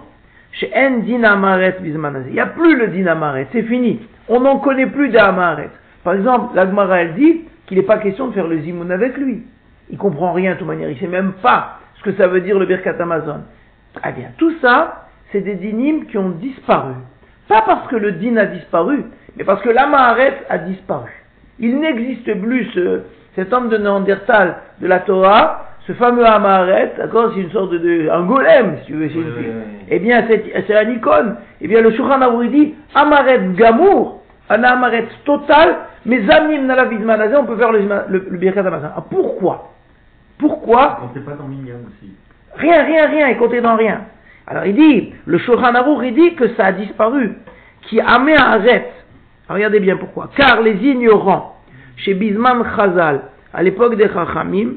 chez 0.52 0.70
En 0.74 0.98
Dinamaret. 0.98 1.76
Il 1.82 2.32
n'y 2.32 2.40
a 2.40 2.46
plus 2.46 2.76
le 2.76 2.88
Dinamaret, 2.88 3.46
c'est 3.52 3.62
fini. 3.62 4.00
On 4.28 4.40
n'en 4.40 4.58
connaît 4.58 4.86
plus 4.86 5.10
d'Amaret. 5.10 5.70
Par 6.02 6.14
exemple, 6.14 6.54
l'Agmara, 6.54 7.02
elle 7.02 7.14
dit 7.14 7.42
qu'il 7.66 7.78
n'est 7.78 7.84
pas 7.84 7.98
question 7.98 8.28
de 8.28 8.32
faire 8.32 8.46
le 8.46 8.60
Zimoun 8.60 8.90
avec 8.90 9.16
lui. 9.16 9.42
Il 9.90 9.98
comprend 9.98 10.32
rien 10.32 10.54
de 10.54 10.58
toute 10.58 10.66
manière, 10.66 10.88
il 10.88 10.94
ne 10.94 11.00
sait 11.00 11.06
même 11.06 11.32
pas 11.42 11.78
ce 11.98 12.02
que 12.02 12.12
ça 12.16 12.26
veut 12.26 12.40
dire 12.40 12.58
le 12.58 12.66
Birkat 12.66 12.96
Amazon. 12.98 13.42
Très 13.94 14.12
bien, 14.12 14.28
tout 14.36 14.52
ça, 14.60 15.08
c'est 15.30 15.40
des 15.40 15.54
dynimes 15.54 16.06
qui 16.06 16.18
ont 16.18 16.30
disparu. 16.30 16.94
Pas 17.48 17.62
parce 17.62 17.86
que 17.88 17.96
le 17.96 18.12
din 18.12 18.36
a 18.36 18.46
disparu, 18.46 19.04
mais 19.36 19.44
parce 19.44 19.62
que 19.62 19.68
l'Amaret 19.68 20.42
a 20.48 20.58
disparu. 20.58 21.10
Il 21.58 21.78
n'existe 21.78 22.34
plus 22.40 22.68
cet 23.34 23.52
homme 23.52 23.68
de 23.68 23.76
Néandertal 23.76 24.56
de 24.80 24.86
la 24.86 25.00
Torah 25.00 25.65
ce 25.86 25.92
fameux 25.92 26.26
Amaret, 26.26 26.94
d'accord, 26.98 27.30
c'est 27.34 27.40
une 27.40 27.50
sorte 27.52 27.70
de, 27.70 28.08
un 28.10 28.24
golem, 28.24 28.78
si 28.80 28.86
tu 28.86 28.94
veux, 28.94 29.08
Eh 29.88 29.98
bien, 30.00 30.26
c'est 30.28 30.76
un 30.76 30.90
icône. 30.90 31.36
Eh 31.60 31.68
bien, 31.68 31.80
le 31.80 31.90
Shulchan 31.92 32.20
Aruch 32.20 32.50
dit, 32.50 32.74
Amaret 32.94 33.40
Gamour, 33.54 34.22
un 34.50 34.64
Amaret 34.64 35.06
total, 35.24 35.76
mais 36.04 36.22
Zamim 36.26 36.66
Nalavid 36.66 37.04
Manazé, 37.04 37.36
on 37.36 37.44
peut 37.44 37.56
faire 37.56 37.70
le, 37.70 37.80
le, 38.08 38.26
le 38.30 38.38
Birkat 38.38 38.64
Ah, 38.96 39.04
pourquoi? 39.08 39.72
Pourquoi? 40.38 40.98
On 41.02 41.16
ne 41.18 41.24
pas 41.24 41.32
dans 41.32 41.46
Minyan 41.46 41.76
aussi. 41.86 42.12
Rien, 42.56 42.82
rien, 42.82 43.06
rien, 43.06 43.28
il 43.28 43.36
comptait 43.38 43.60
dans 43.60 43.76
rien. 43.76 44.00
Alors 44.48 44.66
il 44.66 44.74
dit, 44.74 45.14
le 45.24 45.38
Shulchan 45.38 45.72
il 46.02 46.14
dit 46.14 46.34
que 46.34 46.48
ça 46.56 46.66
a 46.66 46.72
disparu, 46.72 47.36
qui 47.82 48.00
Amaret. 48.00 48.90
Regardez 49.48 49.78
bien 49.78 49.96
pourquoi. 49.96 50.30
Car 50.36 50.62
les 50.62 50.74
ignorants, 50.84 51.56
chez 51.96 52.14
Bisman 52.14 52.64
Chazal, 52.74 53.20
à 53.54 53.62
l'époque 53.62 53.94
des 53.94 54.08
Chachamim, 54.08 54.74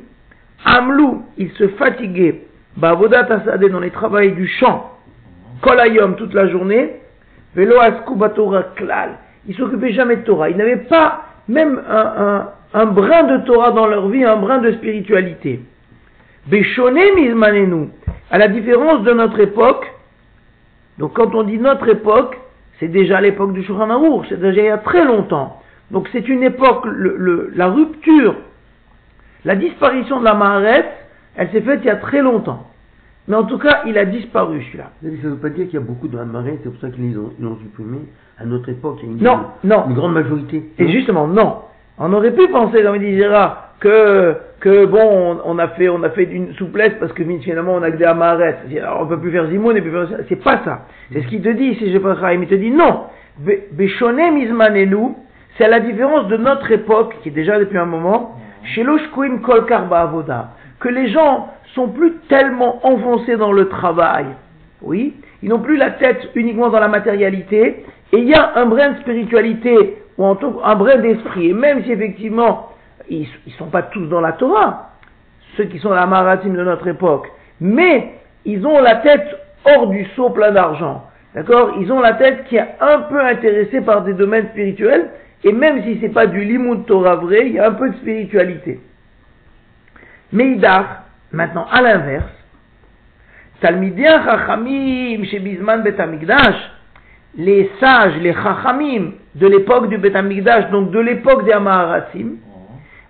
Amlou, 0.66 1.24
il 1.38 1.52
se 1.52 1.68
fatiguait, 1.70 2.44
Bavodat 2.78 3.28
Asadeh, 3.30 3.70
dans 3.70 3.80
les 3.80 3.92
travaux 3.92 4.20
du 4.20 4.48
champ, 4.48 4.92
Kolayom 5.62 6.16
toute 6.16 6.34
la 6.34 6.48
journée, 6.48 6.96
Velo 7.56 7.76
Torah 8.36 8.64
Klal. 8.76 9.18
Ils 9.48 9.56
s'occupaient 9.56 9.94
jamais 9.94 10.18
de 10.18 10.22
Torah. 10.22 10.50
Ils 10.50 10.58
n'avaient 10.58 10.78
pas 10.78 11.24
même 11.48 11.82
un, 11.90 12.86
brin 12.86 13.24
de 13.24 13.46
Torah 13.46 13.72
dans 13.72 13.88
leur 13.88 14.10
vie, 14.10 14.24
un 14.24 14.38
brin 14.38 14.60
de 14.60 14.72
spiritualité. 14.74 15.62
Béchoné 16.48 17.14
Mizmanenu, 17.16 17.90
à 18.30 18.38
la 18.38 18.48
différence 18.48 19.04
de 19.04 19.14
notre 19.14 19.40
époque, 19.40 19.86
donc 20.98 21.14
quand 21.14 21.34
on 21.34 21.44
dit 21.44 21.58
notre 21.58 21.88
époque, 21.90 22.38
c'est 22.80 22.88
déjà 22.88 23.20
l'époque 23.22 23.54
du 23.54 23.64
Shulchan 23.64 24.24
c'est 24.30 24.40
déjà 24.40 24.62
il 24.62 24.66
y 24.66 24.70
a 24.70 24.78
très 24.78 25.06
longtemps. 25.06 25.62
Donc 25.92 26.08
c'est 26.12 26.28
une 26.28 26.44
époque, 26.44 26.86
la 27.56 27.68
rupture 27.68 28.36
la 29.46 29.56
disparition 29.56 30.20
de 30.20 30.26
la 30.26 30.34
Maharet, 30.34 30.86
elle 31.36 31.50
s'est 31.52 31.62
faite 31.62 31.80
il 31.84 31.88
y 31.88 31.92
a 31.92 31.96
très 31.98 32.22
longtemps. 32.22 32.68
Mais 33.28 33.36
en 33.36 33.44
tout 33.44 33.60
cas, 33.60 33.84
il 33.86 33.98
a 33.98 34.06
disparu 34.06 34.62
celui-là. 34.64 34.92
Ça 35.02 35.08
ne 35.08 35.16
veut 35.16 35.36
pas 35.38 35.50
dire 35.50 35.66
qu'il 35.66 35.76
y 35.76 35.78
a 35.78 35.86
beaucoup 35.86 36.08
de 36.08 36.18
Maharet, 36.18 36.58
c'est 36.64 36.70
pour 36.70 36.82
ça 36.82 36.90
qu'ils 36.90 37.14
l'ont 37.14 37.58
supprimé. 37.58 38.00
À 38.40 38.46
notre 38.46 38.70
époque, 38.70 39.00
il 39.04 39.06
y 39.06 39.10
a 39.10 39.14
une, 39.14 39.24
non, 39.24 39.46
non. 39.64 39.86
une 39.88 39.96
grande 39.96 40.14
majorité. 40.14 40.64
Et 40.80 40.92
justement, 40.92 41.28
non. 41.28 41.60
On 42.00 42.12
aurait 42.14 42.34
pu 42.34 42.48
penser, 42.48 42.82
dit 43.00 43.18
Gérard, 43.18 43.74
que, 43.80 44.36
que 44.60 44.86
bon, 44.86 45.40
on, 45.44 45.60
a 45.60 45.68
fait, 45.70 45.90
on 45.90 46.02
a 46.04 46.10
fait 46.10 46.24
une 46.24 46.54
souplesse 46.54 46.94
parce 47.00 47.12
que 47.14 47.24
finalement 47.42 47.74
on 47.74 47.84
a 47.84 47.92
que 47.92 47.98
des 47.98 48.06
Amaret. 48.06 48.58
On 49.00 49.06
peut 49.06 49.20
plus 49.20 49.32
faire 49.32 49.48
Zimoun 49.50 49.76
et 49.76 49.82
plus 49.82 49.92
faire 49.92 50.08
C'est 50.28 50.42
pas 50.44 50.62
ça. 50.64 50.86
C'est 51.12 51.22
ce 51.22 51.28
qu'il 51.28 51.42
te 51.42 51.50
dit, 51.50 51.76
si 51.76 51.92
je 51.92 51.98
pas 51.98 52.34
il 52.34 52.48
te 52.48 52.56
dit 52.56 52.72
non. 52.72 53.04
Béchoné 53.72 54.32
Mizmanenu, 54.32 55.16
c'est 55.58 55.68
la 55.68 55.80
différence 55.80 56.28
de 56.28 56.38
notre 56.38 56.72
époque, 56.72 57.16
qui 57.22 57.30
est 57.30 57.34
déjà 57.34 57.60
depuis 57.60 57.78
un 57.78 57.86
moment, 57.86 58.39
que 60.80 60.90
les 60.90 61.10
gens 61.10 61.50
sont 61.76 61.90
plus 61.90 62.14
tellement 62.30 62.86
enfoncés 62.86 63.38
dans 63.38 63.52
le 63.52 63.70
travail, 63.70 64.26
oui, 64.82 65.14
ils 65.42 65.50
n'ont 65.50 65.60
plus 65.60 65.78
la 65.78 65.92
tête 65.92 66.30
uniquement 66.36 66.70
dans 66.70 66.80
la 66.80 66.88
matérialité, 66.88 67.86
et 68.12 68.18
il 68.18 68.28
y 68.28 68.34
a 68.34 68.54
un 68.56 68.66
brin 68.66 68.92
de 68.92 69.00
spiritualité 69.00 69.98
ou 70.18 70.26
en 70.26 70.36
tout 70.36 70.60
un 70.64 70.76
brin 70.76 70.98
d'esprit. 70.98 71.50
Et 71.50 71.54
même 71.54 71.84
si 71.84 71.92
effectivement, 71.92 72.70
ils 73.10 73.28
ne 73.46 73.52
sont 73.54 73.68
pas 73.68 73.84
tous 73.84 74.06
dans 74.08 74.22
la 74.22 74.34
Torah, 74.34 74.92
ceux 75.58 75.66
qui 75.66 75.80
sont 75.80 75.92
la 75.92 76.06
maratime 76.06 76.56
de 76.56 76.64
notre 76.64 76.88
époque, 76.88 77.28
mais 77.60 78.14
ils 78.46 78.66
ont 78.66 78.80
la 78.82 78.96
tête 78.98 79.28
hors 79.66 79.88
du 79.88 80.06
seau 80.16 80.30
plein 80.30 80.52
d'argent. 80.52 81.04
D'accord? 81.36 81.76
Ils 81.80 81.92
ont 81.92 82.00
la 82.00 82.14
tête 82.14 82.46
qui 82.46 82.56
est 82.56 82.68
un 82.80 83.02
peu 83.02 83.20
intéressée 83.20 83.82
par 83.82 84.02
des 84.04 84.14
domaines 84.14 84.48
spirituels, 84.50 85.10
et 85.44 85.54
même 85.54 85.84
si 85.84 86.00
c'est 86.02 86.10
pas 86.10 86.28
du 86.28 86.44
limud 86.44 86.86
Torah 86.86 87.16
vrai, 87.16 87.48
il 87.48 87.54
y 87.54 87.60
a 87.60 87.68
un 87.68 87.74
peu 87.74 87.90
de 87.90 87.96
spiritualité. 87.98 88.80
Mais 90.34 90.58
maintenant, 91.32 91.66
à 91.72 91.82
l'inverse, 91.82 92.32
Talmidia 93.62 94.24
Chachamim 94.24 95.24
chez 95.26 95.40
Bisman 95.40 95.82
Betamikdash, 95.82 96.72
les 97.36 97.70
sages, 97.80 98.18
les 98.22 98.34
Chachamim 98.34 99.12
de 99.36 99.48
l'époque 99.48 99.90
du 99.90 99.98
Betamikdash, 99.98 100.70
donc 100.72 100.92
de 100.92 101.00
l'époque 101.00 101.46
des 101.46 101.52
Amaharatim, 101.52 102.38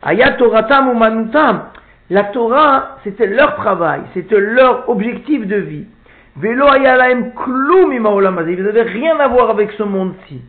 Ayat 0.02 0.34
Toratam 0.34 0.90
ou 0.90 0.94
Manutam, 0.94 1.64
la 2.10 2.26
Torah, 2.26 2.98
c'était 3.04 3.28
leur 3.28 3.56
travail, 3.56 4.02
c'était 4.14 4.40
leur 4.40 4.90
objectif 4.90 5.46
de 5.46 5.58
vie. 5.58 5.86
Velo 6.38 6.68
Ayalaim 6.68 7.32
Klum 7.36 7.92
Ils 7.92 8.64
n'avaient 8.64 8.82
rien 8.82 9.20
à 9.20 9.28
voir 9.28 9.50
avec 9.50 9.72
ce 9.72 9.84
monde-ci. 9.84 10.42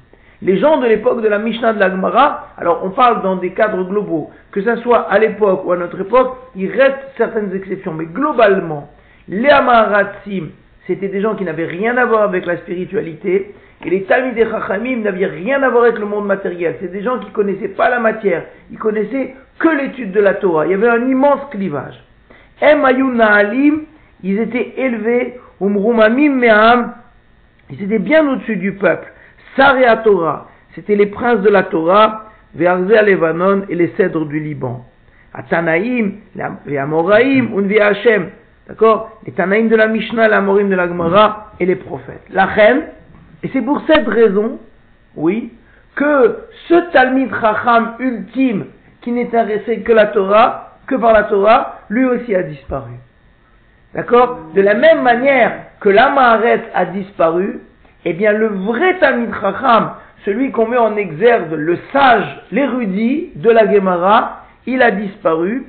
Les 0.43 0.59
gens 0.59 0.79
de 0.79 0.87
l'époque 0.87 1.21
de 1.23 1.29
la 1.29 1.39
Mishnah 1.39 1.75
de 1.75 1.81
la 1.81 1.91
Gemara, 1.91 2.49
alors 2.57 2.81
on 2.83 2.91
parle 2.91 3.23
dans 3.23 3.37
des 3.37 3.51
cadres 3.51 3.85
globaux, 3.85 4.31
que 4.53 4.63
ce 4.63 4.77
soit 4.77 5.01
à 5.11 5.19
l'époque 5.19 5.67
ou 5.67 5.73
à 5.73 5.77
notre 5.77 6.01
époque, 6.01 6.37
il 6.57 6.71
reste 6.71 6.99
certaines 7.19 7.55
exceptions, 7.55 7.93
mais 7.93 8.07
globalement, 8.07 8.89
les 9.29 9.51
Amaratzim, 9.51 10.49
c'était 10.87 11.09
des 11.09 11.21
gens 11.21 11.35
qui 11.35 11.45
n'avaient 11.45 11.67
rien 11.67 11.97
à 11.99 12.07
voir 12.07 12.23
avec 12.23 12.47
la 12.47 12.57
spiritualité, 12.57 13.55
et 13.85 13.91
les 13.91 14.05
Talmud 14.05 14.37
et 14.37 14.47
Chachamim 14.47 15.03
n'avaient 15.03 15.27
rien 15.27 15.63
à 15.63 15.69
voir 15.69 15.85
avec 15.85 15.99
le 15.99 16.07
monde 16.07 16.27
matériel. 16.27 16.77
C'est 16.81 16.93
des 16.93 17.03
gens 17.03 17.19
qui 17.19 17.31
connaissaient 17.31 17.69
pas 17.69 17.91
la 17.91 18.01
matière, 18.01 18.45
ils 18.71 18.79
connaissaient 18.79 19.35
que 19.59 19.69
l'étude 19.69 20.13
de 20.13 20.21
la 20.21 20.35
Torah. 20.35 20.67
Il 20.67 20.73
y 20.73 20.75
avait 20.75 20.89
un 20.89 21.07
immense 21.07 21.41
clivage. 21.51 22.03
Na'alim, 22.63 23.83
ils 24.23 24.39
étaient 24.39 24.75
élevés, 24.77 25.39
Umrumamim 25.61 26.35
Me'am, 26.35 26.95
ils 27.71 27.83
étaient 27.83 27.99
bien 27.99 28.27
au-dessus 28.27 28.57
du 28.57 28.73
peuple. 28.73 29.07
Saria 29.57 29.97
Torah, 29.99 30.49
c'était 30.75 30.97
les 30.97 31.07
princes 31.07 31.41
de 31.41 31.51
la 31.51 31.65
Torah, 31.65 32.27
Ve'arze 32.55 32.89
Levanon 32.89 33.63
et 33.69 33.75
les 33.75 33.93
cèdres 33.97 34.27
du 34.27 34.41
Liban. 34.41 34.85
Atanaïm, 35.33 36.17
les 36.67 36.79
Amoraïm, 36.79 37.57
Unvi 37.57 37.79
Hashem, 37.79 38.31
d'accord? 38.69 39.21
Les 39.27 39.33
Tanaïm 39.33 39.69
de 39.69 39.77
la 39.77 39.87
Mishnah, 39.87 40.29
les 40.29 40.35
Amorim 40.35 40.69
de 40.69 40.75
la 40.75 40.89
Gemara 40.89 41.53
et 41.61 41.67
les 41.67 41.77
prophètes. 41.77 42.25
La 42.31 42.47
reine, 42.47 42.83
et 43.43 43.51
c'est 43.53 43.63
pour 43.63 43.81
cette 43.87 44.07
raison, 44.07 44.59
oui, 45.17 45.53
que 45.95 46.39
ce 46.69 46.91
Talmid 46.93 47.31
Chacham 47.41 47.95
ultime, 48.01 48.67
qui 49.03 49.13
n'intéressait 49.13 49.81
que 49.81 49.93
la 49.93 50.07
Torah, 50.07 50.77
que 50.87 50.97
par 50.97 51.13
la 51.13 51.25
Torah, 51.25 51.81
lui 51.89 52.05
aussi 52.05 52.35
a 52.35 52.43
disparu. 52.43 52.93
D'accord? 53.95 54.39
De 54.55 54.61
la 54.61 54.75
même 54.75 55.03
manière 55.03 55.53
que 55.81 55.89
l'Amaharet 55.89 56.63
a 56.75 56.85
disparu, 56.87 57.61
eh 58.05 58.13
bien 58.13 58.33
le 58.33 58.47
vrai 58.47 58.99
Talmid 58.99 59.31
Chacham, 59.41 59.93
celui 60.25 60.51
qu'on 60.51 60.67
met 60.67 60.77
en 60.77 60.97
exergue, 60.97 61.53
le 61.53 61.79
sage, 61.93 62.43
l'érudit 62.53 63.31
de 63.37 63.51
la 63.51 63.73
Gemara, 63.73 64.45
il 64.67 64.83
a 64.83 64.91
disparu. 64.91 65.67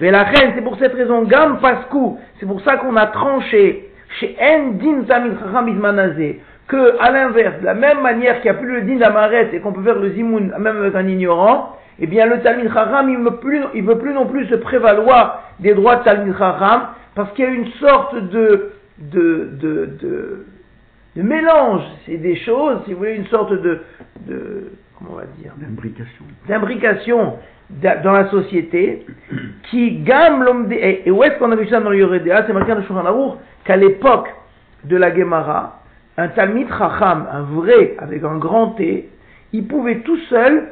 Mais 0.00 0.10
la 0.10 0.24
reine, 0.24 0.52
c'est 0.54 0.62
pour 0.62 0.76
cette 0.78 0.94
raison, 0.94 1.22
Gam 1.22 1.58
Paskou, 1.60 2.18
c'est 2.38 2.46
pour 2.46 2.60
ça 2.62 2.76
qu'on 2.76 2.96
a 2.96 3.06
tranché 3.06 3.88
chez 4.20 4.36
En 4.40 4.72
Din 4.72 5.02
Talmid 5.06 5.38
Chacham 5.38 5.68
Ismanazé, 5.68 6.40
que, 6.68 6.96
à 7.00 7.10
l'inverse, 7.10 7.60
de 7.60 7.64
la 7.64 7.74
même 7.74 8.00
manière 8.00 8.40
qu'il 8.40 8.50
n'y 8.50 8.56
a 8.56 8.60
plus 8.60 8.72
le 8.72 8.82
din 8.82 8.96
d'Amaret 8.96 9.50
et 9.52 9.60
qu'on 9.60 9.72
peut 9.72 9.82
faire 9.82 9.98
le 9.98 10.10
zimoun 10.10 10.52
même 10.58 10.76
avec 10.78 10.94
un 10.94 11.06
ignorant, 11.06 11.76
eh 11.98 12.06
bien 12.06 12.26
le 12.26 12.40
Talmud 12.40 12.72
Chacham, 12.72 13.08
il 13.08 13.18
ne 13.18 13.24
veut 13.24 13.36
plus, 13.36 13.60
il 13.74 13.84
veut 13.84 13.98
plus 13.98 14.12
non 14.12 14.26
plus 14.26 14.46
se 14.46 14.54
prévaloir 14.54 15.42
des 15.60 15.74
droits 15.74 15.96
de 15.96 16.04
Talmud 16.04 16.36
Chacham, 16.36 16.88
parce 17.14 17.32
qu'il 17.32 17.44
y 17.44 17.48
a 17.48 17.50
une 17.50 17.70
sorte 17.72 18.16
de, 18.30 18.72
de, 18.98 19.50
de, 19.60 19.90
de, 20.00 20.46
de 21.16 21.22
mélange, 21.22 21.82
c'est 22.06 22.16
des 22.16 22.36
choses, 22.36 22.78
si 22.84 22.92
vous 22.92 22.98
voulez, 22.98 23.16
une 23.16 23.26
sorte 23.26 23.52
de, 23.52 23.80
de 24.26 24.72
comment 24.98 25.10
on 25.12 25.16
va 25.16 25.26
dire? 25.38 25.52
D'imbrication. 25.58 26.24
D'imbrication 26.48 27.34
dans 27.80 28.12
la 28.12 28.28
société, 28.30 29.06
qui 29.70 30.00
gamme 30.00 30.42
l'homme 30.42 30.68
et, 30.70 31.10
où 31.10 31.22
est-ce 31.22 31.38
qu'on 31.38 31.52
a 31.52 31.56
vu 31.56 31.66
ça 31.68 31.80
dans 31.80 31.90
le 31.90 31.98
Yoredea 31.98 32.44
C'est 32.46 32.52
marqué 32.52 32.72
dans 32.72 32.78
le 32.78 32.84
Shulchan 32.84 33.38
qu'à 33.64 33.76
l'époque 33.76 34.28
de 34.84 34.96
la 34.96 35.14
Gemara, 35.14 35.80
un 36.18 36.28
Talmid 36.28 36.68
Chacham, 36.68 37.26
un 37.32 37.42
vrai, 37.42 37.94
avec 37.98 38.22
un 38.24 38.36
grand 38.36 38.70
T, 38.70 39.08
il 39.52 39.66
pouvait 39.66 40.00
tout 40.00 40.18
seul 40.28 40.68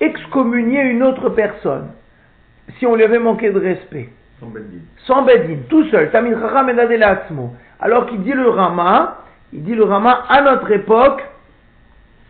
excommunier 0.00 0.82
une 0.82 1.02
autre 1.02 1.30
personne, 1.30 1.88
si 2.78 2.86
on 2.86 2.96
lui 2.96 3.04
avait 3.04 3.18
manqué 3.18 3.50
de 3.50 3.58
respect. 3.58 4.08
Sans 4.40 4.48
Bedin. 4.48 4.80
Sans 5.06 5.22
Bedin, 5.22 5.58
tout 5.68 5.84
seul. 5.84 6.10
Talmid 6.10 6.38
Chacham 6.38 6.68
et 6.68 7.02
Alors 7.80 8.06
qu'il 8.06 8.22
dit 8.22 8.32
le 8.32 8.48
Rama, 8.48 9.18
il 9.52 9.64
dit 9.64 9.74
le 9.74 9.84
Rama, 9.84 10.24
à 10.28 10.42
notre 10.42 10.70
époque, 10.70 11.22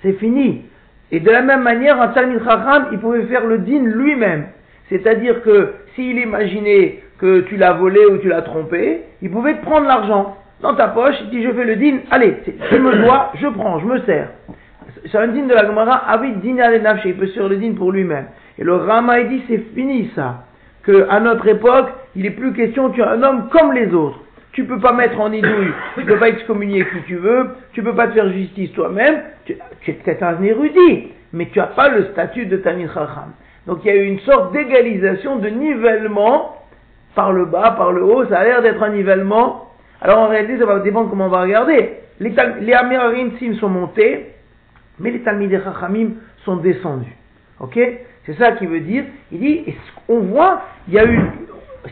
c'est 0.03 0.15
fini. 0.15 0.63
Et 1.11 1.21
de 1.21 1.31
la 1.31 1.43
même 1.43 1.63
manière, 1.63 2.01
un 2.01 2.09
Talmid 2.09 2.43
Chacham, 2.43 2.89
il 2.93 2.99
pouvait 2.99 3.25
faire 3.25 3.47
le 3.47 3.59
din 3.59 3.85
lui-même. 3.85 4.47
C'est-à-dire 4.89 5.43
que 5.43 5.75
s'il 5.95 6.19
imaginait 6.19 7.03
que 7.19 7.41
tu 7.43 7.57
l'as 7.57 7.75
volé 7.75 8.05
ou 8.07 8.19
tu 8.19 8.29
l'as 8.29 8.43
trompé, 8.43 9.03
il 9.21 9.31
pouvait 9.31 9.55
prendre 9.57 9.87
l'argent 9.87 10.37
dans 10.61 10.75
ta 10.75 10.89
poche, 10.89 11.15
il 11.23 11.31
dit 11.31 11.43
je 11.43 11.53
fais 11.53 11.65
le 11.65 11.77
din, 11.77 11.99
allez, 12.11 12.37
je 12.71 12.77
me 12.77 12.97
dois, 13.05 13.33
je 13.35 13.47
prends, 13.49 13.79
je 13.81 13.87
me 13.87 13.99
sers. 14.01 14.29
C'est 15.11 15.19
un 15.19 15.29
din 15.29 15.47
de 15.47 15.55
la 15.55 15.67
Gemara, 15.67 15.97
Avid 16.09 16.41
din 16.41 16.57
il 17.05 17.17
peut 17.17 17.27
sur 17.29 17.49
le 17.49 17.57
din 17.57 17.75
pour 17.75 17.93
lui-même. 17.93 18.27
Et 18.59 18.65
le 18.65 18.75
Rama 18.75 19.21
il 19.21 19.29
dit 19.29 19.43
c'est 19.49 19.75
fini 19.75 20.11
ça, 20.15 20.45
que 20.83 21.07
à 21.11 21.21
notre 21.21 21.47
époque, 21.49 21.89
il 22.17 22.23
n'est 22.23 22.31
plus 22.31 22.53
question, 22.53 22.91
tu 22.91 23.01
es 23.01 23.05
un 23.05 23.23
homme 23.23 23.49
comme 23.51 23.73
les 23.73 23.93
autres. 23.93 24.21
Tu 24.53 24.65
peux 24.65 24.79
pas 24.79 24.93
mettre 24.93 25.19
en 25.21 25.33
idouille, 25.33 25.73
tu 25.97 26.05
peux 26.05 26.19
pas 26.19 26.29
excommunier 26.29 26.85
qui 26.85 27.03
tu 27.07 27.17
veux, 27.17 27.51
tu 27.73 27.83
peux 27.83 27.95
pas 27.95 28.09
te 28.09 28.13
faire 28.13 28.31
justice 28.31 28.73
toi-même, 28.73 29.23
tu, 29.45 29.53
es 29.53 29.93
peut-être 29.93 30.23
un 30.23 30.43
érudit, 30.43 31.09
mais 31.33 31.47
tu 31.47 31.59
n'as 31.59 31.69
pas 31.69 31.89
le 31.89 32.05
statut 32.13 32.47
de 32.47 32.59
Tamil 32.59 32.89
Chacham. 32.89 33.33
Donc 33.67 33.81
il 33.85 33.89
y 33.89 33.91
a 33.91 33.97
eu 33.97 34.05
une 34.05 34.21
sorte 34.21 34.53
d'égalisation, 34.53 35.37
de 35.37 35.49
nivellement, 35.49 36.57
par 37.15 37.33
le 37.33 37.47
bas, 37.47 37.73
par 37.73 37.93
le 37.93 38.03
haut, 38.03 38.27
ça 38.27 38.41
a 38.41 38.45
l'air 38.45 38.63
d'être 38.63 38.83
un 38.83 38.91
nivellement 38.91 39.73
alors 40.03 40.19
en 40.19 40.29
réalité, 40.29 40.59
ça 40.59 40.67
va 40.67 40.81
dépendre 40.81 41.09
comment 41.09 41.27
on 41.27 41.31
va 41.31 41.43
regarder. 41.43 41.91
Les, 42.19 42.35
les 42.61 42.75
Sim 43.39 43.55
sont 43.55 43.69
montés, 43.69 44.33
mais 44.99 45.13
les 45.13 45.21
Talmidei 45.21 45.61
Chachamim 45.63 46.15
sont 46.45 46.57
descendus. 46.57 47.17
Ok? 47.61 47.79
C'est 48.27 48.37
ça 48.37 48.53
qui 48.53 48.67
veut 48.67 48.81
dire. 48.81 49.05
Il 49.31 49.39
dit, 49.39 49.75
on 50.09 50.21
voit, 50.21 50.63
il 50.89 50.95
y 50.95 50.99
a 50.99 51.07
eu, 51.07 51.21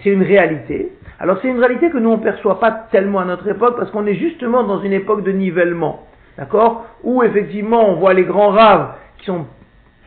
c'est 0.02 0.10
une 0.10 0.24
réalité. 0.24 0.90
Alors 1.20 1.38
c'est 1.42 1.48
une 1.48 1.58
réalité 1.58 1.90
que 1.90 1.98
nous 1.98 2.10
on 2.10 2.16
ne 2.16 2.22
perçoit 2.22 2.58
pas 2.58 2.72
tellement 2.90 3.20
à 3.20 3.26
notre 3.26 3.46
époque 3.46 3.76
parce 3.76 3.90
qu'on 3.90 4.06
est 4.06 4.14
justement 4.14 4.64
dans 4.64 4.80
une 4.80 4.92
époque 4.92 5.22
de 5.22 5.30
nivellement. 5.30 6.06
D'accord? 6.38 6.86
Où 7.04 7.22
effectivement 7.22 7.88
on 7.90 7.96
voit 7.96 8.14
les 8.14 8.24
grands 8.24 8.48
raves 8.48 8.94
qui 9.18 9.26
sont 9.26 9.44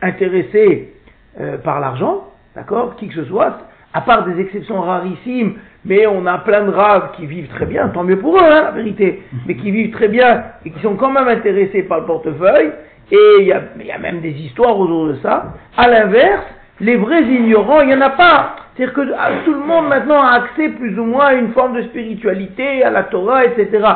intéressés 0.02 0.92
euh, 1.40 1.58
par 1.58 1.80
l'argent, 1.80 2.28
d'accord? 2.54 2.96
Qui 2.96 3.08
que 3.08 3.14
ce 3.14 3.24
soit, 3.24 3.58
à 3.92 4.00
part 4.00 4.24
des 4.24 4.40
exceptions 4.40 4.80
rarissimes, 4.80 5.54
mais 5.84 6.06
on 6.06 6.26
a 6.26 6.38
plein 6.38 6.64
de 6.64 6.70
raves 6.70 7.12
qui 7.16 7.26
vivent 7.26 7.48
très 7.48 7.66
bien, 7.66 7.88
tant 7.88 8.02
mieux 8.02 8.18
pour 8.18 8.36
eux, 8.36 8.42
hein, 8.42 8.62
la 8.64 8.70
vérité, 8.72 9.22
mais 9.46 9.56
qui 9.56 9.70
vivent 9.70 9.92
très 9.92 10.08
bien 10.08 10.44
et 10.64 10.70
qui 10.70 10.80
sont 10.80 10.96
quand 10.96 11.10
même 11.10 11.28
intéressés 11.28 11.84
par 11.84 12.00
le 12.00 12.06
portefeuille, 12.06 12.72
et 13.12 13.36
il 13.40 13.46
y 13.46 13.52
a, 13.52 13.98
même 13.98 14.20
des 14.20 14.30
histoires 14.30 14.78
autour 14.78 15.08
de 15.08 15.14
ça. 15.16 15.54
À 15.76 15.88
l'inverse, 15.88 16.46
les 16.80 16.96
vrais 16.96 17.22
ignorants, 17.22 17.80
il 17.80 17.88
n'y 17.88 17.94
en 17.94 18.00
a 18.00 18.10
pas. 18.10 18.56
C'est-à-dire 18.76 18.94
que 18.94 19.12
ah, 19.16 19.30
tout 19.44 19.52
le 19.52 19.60
monde 19.60 19.88
maintenant 19.88 20.20
a 20.20 20.32
accès 20.32 20.68
plus 20.70 20.98
ou 20.98 21.04
moins 21.04 21.26
à 21.26 21.34
une 21.34 21.52
forme 21.52 21.76
de 21.76 21.82
spiritualité, 21.82 22.82
à 22.82 22.90
la 22.90 23.04
Torah, 23.04 23.44
etc. 23.44 23.86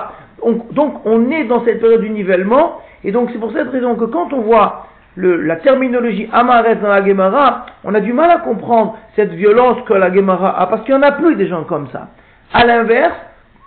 donc 0.44 1.04
on 1.04 1.30
est 1.30 1.44
dans 1.44 1.64
cette 1.64 1.80
période 1.80 2.00
du 2.00 2.10
nivellement, 2.10 2.80
et 3.02 3.10
donc 3.10 3.30
c'est 3.32 3.38
pour 3.38 3.52
cette 3.52 3.70
raison 3.70 3.96
que 3.96 4.04
quand 4.04 4.32
on 4.32 4.42
voit 4.42 4.86
la 5.16 5.56
terminologie 5.56 6.28
Amaret 6.32 6.76
dans 6.76 6.88
la 6.88 7.04
Gemara, 7.04 7.66
on 7.82 7.92
a 7.94 8.00
du 8.00 8.12
mal 8.12 8.30
à 8.30 8.38
comprendre 8.38 8.96
cette 9.16 9.32
violence 9.32 9.78
que 9.86 9.94
la 9.94 10.14
Gemara 10.14 10.60
a, 10.60 10.66
parce 10.68 10.82
qu'il 10.84 10.94
n'y 10.94 11.00
en 11.00 11.02
a 11.02 11.12
plus 11.12 11.34
des 11.34 11.48
gens 11.48 11.64
comme 11.64 11.88
ça. 11.88 12.08
À 12.54 12.64
l'inverse, 12.64 13.16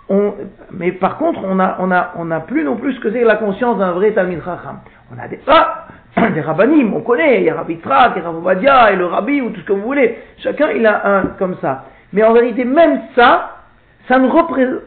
on, 0.08 0.32
mais 0.70 0.92
par 0.92 1.18
contre, 1.18 1.40
on 1.44 1.60
a, 1.60 1.76
on 1.78 1.90
a, 1.90 2.12
on 2.16 2.30
a 2.30 2.40
plus 2.40 2.64
non 2.64 2.76
plus 2.76 2.94
ce 2.94 3.00
que 3.00 3.12
c'est 3.12 3.22
la 3.22 3.36
conscience 3.36 3.78
d'un 3.78 3.92
vrai 3.92 4.12
Talmid 4.12 4.40
Chacham. 4.42 4.78
On 5.14 5.22
a 5.22 5.28
des, 5.28 5.38
ah, 5.46 5.86
des 6.16 6.40
rabbinim, 6.40 6.94
on 6.94 7.00
connaît, 7.00 7.40
il 7.40 7.44
y 7.44 7.50
a 7.50 7.54
Rabbi 7.54 7.78
Trak, 7.78 8.12
il 8.16 8.22
y 8.22 8.26
a 8.26 8.30
Rabbi 8.30 8.92
et 8.92 8.96
le 8.96 9.06
Rabbi, 9.06 9.40
ou 9.40 9.50
tout 9.50 9.60
ce 9.60 9.64
que 9.64 9.72
vous 9.72 9.82
voulez. 9.82 10.18
Chacun, 10.38 10.70
il 10.70 10.86
a 10.86 11.06
un 11.06 11.26
comme 11.38 11.56
ça. 11.60 11.86
Mais 12.12 12.22
en 12.22 12.32
vérité, 12.32 12.64
même 12.64 13.00
ça, 13.14 13.62
ça 14.08 14.18
ne 14.18 14.28
représente, 14.28 14.80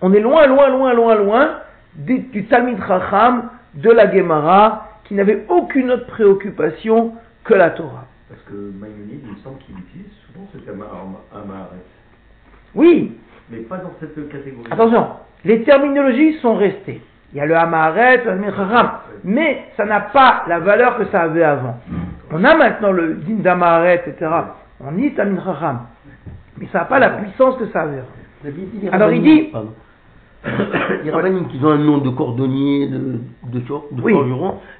on 0.00 0.12
est 0.14 0.20
loin, 0.20 0.46
loin, 0.46 0.68
loin, 0.68 0.94
loin, 0.94 1.14
loin 1.14 1.50
du, 1.94 2.20
du 2.20 2.46
Talmid 2.46 2.78
Chacham, 2.86 3.50
de 3.74 3.90
la 3.90 4.10
Gemara, 4.10 4.88
qui 5.04 5.14
n'avait 5.14 5.44
aucune 5.48 5.90
autre 5.90 6.06
préoccupation 6.06 7.14
que 7.44 7.54
la 7.54 7.70
Torah. 7.70 8.06
Parce 8.28 8.40
que 8.42 8.54
Maïmonide, 8.54 9.20
il 9.24 9.32
me 9.32 9.36
semble 9.38 9.58
qu'il 9.58 9.78
utilise 9.78 10.12
souvent 10.26 10.46
ce 10.52 10.58
terme 10.58 10.84
Amaharet. 11.32 11.84
Oui. 12.74 13.16
Mais 13.50 13.58
pas 13.58 13.78
dans 13.78 13.92
cette 14.00 14.14
catégorie. 14.30 14.68
Attention, 14.70 15.08
les 15.44 15.62
terminologies 15.64 16.38
sont 16.38 16.54
restées. 16.54 17.02
Il 17.32 17.38
y 17.38 17.40
a 17.40 17.46
le 17.46 17.54
Hamaret, 17.56 18.24
le 18.24 18.42
Chacham. 18.50 18.90
Mais 19.24 19.64
ça 19.76 19.84
n'a 19.84 20.00
pas 20.00 20.44
la 20.48 20.58
valeur 20.58 20.98
que 20.98 21.04
ça 21.06 21.22
avait 21.22 21.44
avant. 21.44 21.76
On 22.32 22.42
a 22.44 22.56
maintenant 22.56 22.92
le 22.92 23.14
din 23.14 23.36
d'Amaret, 23.42 24.02
etc. 24.06 24.30
On 24.84 24.92
dit 24.92 25.12
Tamid 25.14 25.40
Chacham. 25.44 25.80
Mais 26.58 26.66
ça 26.72 26.80
n'a 26.80 26.84
pas 26.86 26.98
la 26.98 27.10
puissance 27.10 27.56
que 27.56 27.66
ça 27.66 27.82
avait 27.82 27.98
avant. 27.98 28.92
Alors, 28.92 29.10
il 29.12 29.22
dit- 29.22 29.52
les 31.04 31.10
rabbiniques 31.10 31.48
qui 31.48 31.60
ont 31.64 31.68
un 31.70 31.78
nom 31.78 31.98
de 31.98 32.08
cordonnier, 32.10 32.88
de, 32.88 32.98
de, 33.52 33.58
de 33.60 34.02
Oui. 34.02 34.14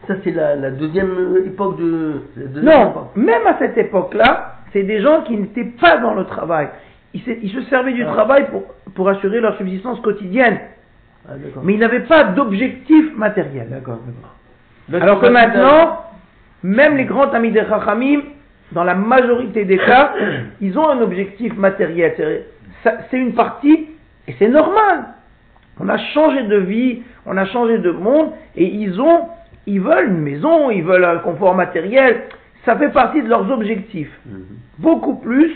ça 0.08 0.14
c'est 0.24 0.30
la, 0.30 0.56
la 0.56 0.70
deuxième 0.70 1.36
époque 1.44 1.78
de. 1.78 2.22
la 2.36 2.46
deuxième 2.46 2.64
Non, 2.64 2.90
époque. 2.90 3.08
même 3.16 3.46
à 3.46 3.58
cette 3.58 3.76
époque-là, 3.76 4.54
c'est 4.72 4.84
des 4.84 5.00
gens 5.02 5.20
qui 5.22 5.36
n'étaient 5.36 5.70
pas 5.78 5.98
dans 5.98 6.14
le 6.14 6.24
travail. 6.24 6.68
Ils 7.12 7.20
se, 7.20 7.30
ils 7.30 7.50
se 7.50 7.60
servaient 7.68 7.92
du 7.92 8.04
Ah. 8.04 8.12
travail 8.12 8.46
pour, 8.50 8.62
pour 8.94 9.08
assurer 9.10 9.40
leur 9.40 9.56
subsistance 9.58 10.00
quotidienne. 10.00 10.58
Ah. 11.28 11.32
Mais 11.62 11.74
ils 11.74 11.78
n'avaient 11.78 12.00
pas 12.00 12.24
d'objectif 12.24 13.16
matériel. 13.16 13.68
D'accord, 13.70 14.00
Alors 14.92 15.20
que 15.20 15.26
maintenant, 15.26 16.04
même 16.62 16.96
les 16.96 17.04
grands 17.04 17.30
amis 17.30 17.50
des 17.50 17.64
Chachamim, 17.66 18.20
dans 18.72 18.84
la 18.84 18.94
majorité 18.94 19.64
des 19.64 19.78
cas, 19.78 20.12
ils 20.60 20.78
ont 20.78 20.88
un 20.88 21.00
objectif 21.00 21.56
matériel. 21.56 22.44
C'est- 22.82 23.18
une 23.18 23.34
partie, 23.34 23.88
et 24.26 24.34
c'est 24.38 24.48
normal. 24.48 25.04
On 25.78 25.88
a 25.88 25.98
changé 25.98 26.42
de 26.44 26.56
vie, 26.56 27.02
on 27.26 27.36
a 27.36 27.44
changé 27.46 27.78
de 27.78 27.90
monde, 27.90 28.30
et 28.56 28.64
ils 28.64 29.00
ont, 29.00 29.28
ils 29.66 29.80
veulent 29.80 30.08
une 30.08 30.20
maison, 30.20 30.70
ils 30.70 30.82
veulent 30.82 31.04
un 31.04 31.18
confort 31.18 31.54
matériel. 31.54 32.22
Ça 32.64 32.76
fait 32.76 32.90
partie 32.90 33.22
de 33.22 33.28
leurs 33.28 33.50
objectifs. 33.50 34.10
Mhm. 34.26 34.44
Beaucoup 34.78 35.16
plus, 35.16 35.52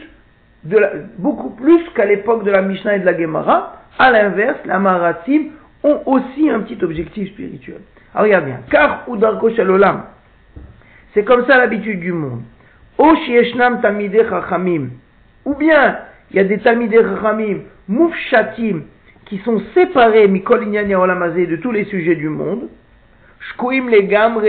de 0.64 0.78
la- 0.78 0.92
beaucoup 1.18 1.50
plus 1.50 1.82
qu'à 1.94 2.04
l'époque 2.06 2.44
de 2.44 2.50
la 2.50 2.62
Mishnah 2.62 2.96
et 2.96 3.00
de 3.00 3.06
la 3.06 3.18
Gemara. 3.18 3.82
À 3.98 4.10
l'inverse, 4.10 4.58
la 4.64 4.78
Maratim 4.78 5.50
ont 5.82 6.00
aussi 6.06 6.50
un 6.50 6.60
petit 6.60 6.82
objectif 6.82 7.30
spirituel. 7.32 7.80
Alors 8.14 8.24
regarde 8.24 8.46
bien. 8.46 8.60
Car 8.70 9.04
ou 9.06 9.16
darko. 9.16 9.50
C'est 11.12 11.24
comme 11.24 11.46
ça 11.46 11.58
l'habitude 11.58 12.00
du 12.00 12.12
monde. 12.12 12.42
O 12.98 13.14
shieshnam 13.16 13.80
tamidei 13.80 14.24
chachamim. 14.28 14.90
Ou 15.44 15.54
bien, 15.54 15.98
il 16.30 16.36
y 16.36 16.40
a 16.40 16.44
des 16.44 16.58
tamidei 16.58 17.02
chachamim, 17.02 17.58
mufshatim, 17.88 18.82
qui 19.26 19.38
sont 19.38 19.60
séparés, 19.74 20.28
mikol 20.28 20.64
inyan 20.64 20.88
yaolam 20.88 21.22
hazeh, 21.22 21.46
de 21.46 21.56
tous 21.56 21.72
les 21.72 21.84
sujets 21.84 22.16
du 22.16 22.28
monde. 22.28 22.68
Shkoim 23.40 23.88
les 23.88 24.04
gamre, 24.04 24.42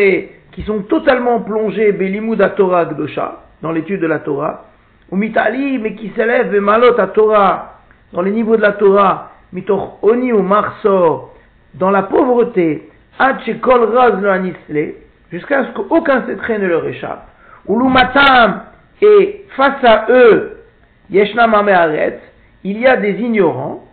qui 0.52 0.62
sont 0.64 0.80
totalement 0.84 1.42
plongés, 1.42 1.92
belimud 1.92 2.42
Torah 2.56 2.86
dans 3.62 3.72
l'étude 3.72 4.00
de 4.00 4.08
la 4.08 4.20
Torah. 4.20 4.65
Ou 5.12 5.16
mitali, 5.16 5.78
mais 5.78 5.96
qui 5.96 6.12
s'élèvent, 6.16 6.56
malot 6.60 7.00
à 7.00 7.08
Torah, 7.08 7.80
dans 8.14 8.22
les 8.22 8.32
niveaux 8.32 8.58
de 8.58 8.62
la 8.62 8.74
Torah, 8.74 9.32
mitoch 9.54 10.00
oni 10.02 10.34
ou 10.34 10.42
marsor, 10.42 11.36
dans 11.76 11.92
la 11.92 12.04
pauvreté, 12.04 12.90
shekol 13.46 13.96
raz 13.96 14.20
lo 14.22 14.30
anisle, 14.30 14.96
jusqu'à 15.32 15.66
ce 15.66 15.72
qu'aucun 15.72 16.26
secret 16.28 16.60
ne 16.60 16.68
leur 16.68 16.86
échappe. 16.88 17.28
Ou 17.68 17.80
l'umatam, 17.80 18.62
et 19.02 19.46
face 19.56 19.84
à 19.84 20.06
eux, 20.10 20.58
yeshnam 21.10 21.54
ameharet, 21.54 22.20
il 22.64 22.80
y 22.80 22.88
a 22.88 22.98
des 22.98 23.14
ignorants, 23.20 23.84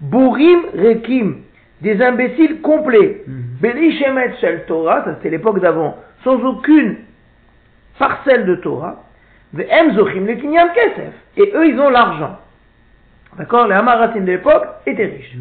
Bourim 0.00 0.62
Rekim, 0.74 1.42
des 1.80 2.02
imbéciles 2.02 2.60
complets. 2.60 3.22
Mhm. 3.26 3.42
Beli 3.60 3.98
Shemet 3.98 4.34
Shel 4.40 4.64
Torah, 4.66 5.04
ça 5.04 5.18
c'est 5.22 5.30
l'époque 5.30 5.60
d'avant, 5.60 5.96
sans 6.24 6.42
aucune 6.44 6.96
parcelle 7.98 8.46
de 8.46 8.56
Torah. 8.56 9.04
Et 9.58 11.52
eux, 11.54 11.66
ils 11.66 11.78
ont 11.78 11.90
l'argent. 11.90 12.38
D'accord? 13.36 13.66
Les 13.66 13.74
Hamaratim 13.74 14.20
de 14.20 14.32
l'époque 14.32 14.66
étaient 14.86 15.06
riches. 15.06 15.36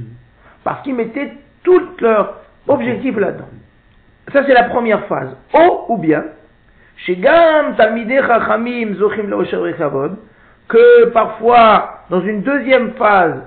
Parce 0.63 0.81
qu'ils 0.83 0.95
mettaient 0.95 1.33
tout 1.63 1.81
leur 1.99 2.41
objectif 2.67 3.17
là-dedans. 3.17 3.49
Ça, 4.33 4.43
c'est 4.45 4.53
la 4.53 4.65
première 4.65 5.05
phase. 5.05 5.35
O 5.53 5.85
ou 5.89 5.97
bien, 5.97 6.23
que 10.67 11.05
parfois, 11.05 12.03
dans 12.09 12.21
une 12.21 12.41
deuxième 12.43 12.93
phase, 12.93 13.41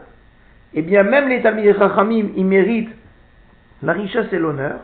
eh 0.74 0.82
bien, 0.82 1.04
même 1.04 1.28
les 1.28 1.40
Talmidei 1.40 1.74
Chachamim, 1.74 2.30
ils 2.36 2.44
méritent 2.44 2.94
la 3.82 3.92
richesse 3.92 4.26
et 4.32 4.38
l'honneur. 4.38 4.80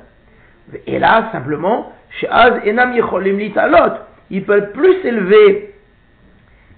Et 0.87 0.99
là, 0.99 1.31
simplement, 1.33 1.93
chez 2.11 2.29
Az 2.29 2.61
Enam 2.67 2.95
Yecholim 2.95 3.39
Litalot, 3.39 3.95
ils 4.31 4.45
peuvent 4.45 4.71
plus 4.73 5.03
s'élever 5.03 5.70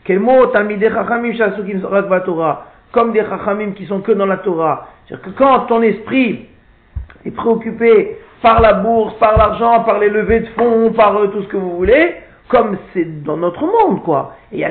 quel 0.04 0.18
mot 0.18 0.46
Talmidei 0.46 0.90
Chachamim 0.90 1.34
Shasukim 1.34 1.80
Sorat 1.80 2.20
Torah, 2.20 2.66
comme 2.92 3.12
des 3.12 3.20
Chachamim 3.20 3.72
qui 3.72 3.86
sont 3.86 4.00
que 4.00 4.12
dans 4.12 4.26
la 4.26 4.38
Torah. 4.38 4.88
C'est-à-dire 5.06 5.26
que 5.26 5.38
quand 5.38 5.60
ton 5.66 5.82
esprit 5.82 6.46
est 7.24 7.30
préoccupé 7.30 8.16
par 8.42 8.60
la 8.60 8.74
bourse, 8.74 9.14
par 9.18 9.38
l'argent, 9.38 9.84
par 9.84 9.98
les 9.98 10.10
levées 10.10 10.40
de 10.40 10.48
fonds, 10.48 10.92
par 10.92 11.16
euh, 11.16 11.28
tout 11.28 11.42
ce 11.42 11.48
que 11.48 11.56
vous 11.56 11.76
voulez, 11.76 12.16
comme 12.48 12.76
c'est 12.92 13.22
dans 13.22 13.36
notre 13.36 13.64
monde, 13.64 14.02
quoi. 14.02 14.34
Il 14.52 14.58
y 14.58 14.64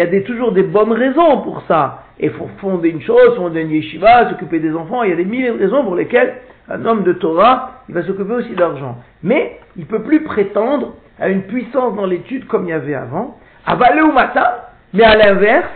a, 0.00 0.06
des, 0.06 0.22
toujours 0.24 0.52
des 0.52 0.64
bonnes 0.64 0.92
raisons 0.92 1.40
pour 1.42 1.62
ça. 1.68 2.02
Et 2.18 2.28
faut 2.30 2.48
fonder 2.58 2.90
une 2.90 3.00
chose, 3.02 3.36
fonder 3.36 3.62
une 3.62 3.70
yeshiva, 3.70 4.30
s'occuper 4.30 4.58
des 4.58 4.74
enfants, 4.74 5.02
il 5.02 5.10
y 5.10 5.12
a 5.12 5.16
des 5.16 5.24
milliers 5.24 5.50
de 5.50 5.58
raisons 5.58 5.84
pour 5.84 5.94
lesquelles 5.94 6.34
un 6.68 6.84
homme 6.84 7.04
de 7.04 7.12
Torah, 7.12 7.82
il 7.88 7.94
va 7.94 8.02
s'occuper 8.02 8.32
aussi 8.32 8.54
d'argent. 8.54 8.96
Mais 9.22 9.60
il 9.76 9.86
peut 9.86 10.02
plus 10.02 10.24
prétendre 10.24 10.94
à 11.20 11.28
une 11.28 11.42
puissance 11.42 11.94
dans 11.94 12.06
l'étude 12.06 12.46
comme 12.46 12.64
il 12.64 12.70
y 12.70 12.72
avait 12.72 12.94
avant. 12.94 13.38
Avalé 13.66 14.02
ou 14.02 14.12
matin, 14.12 14.46
mais 14.92 15.02
à 15.04 15.16
l'inverse, 15.16 15.68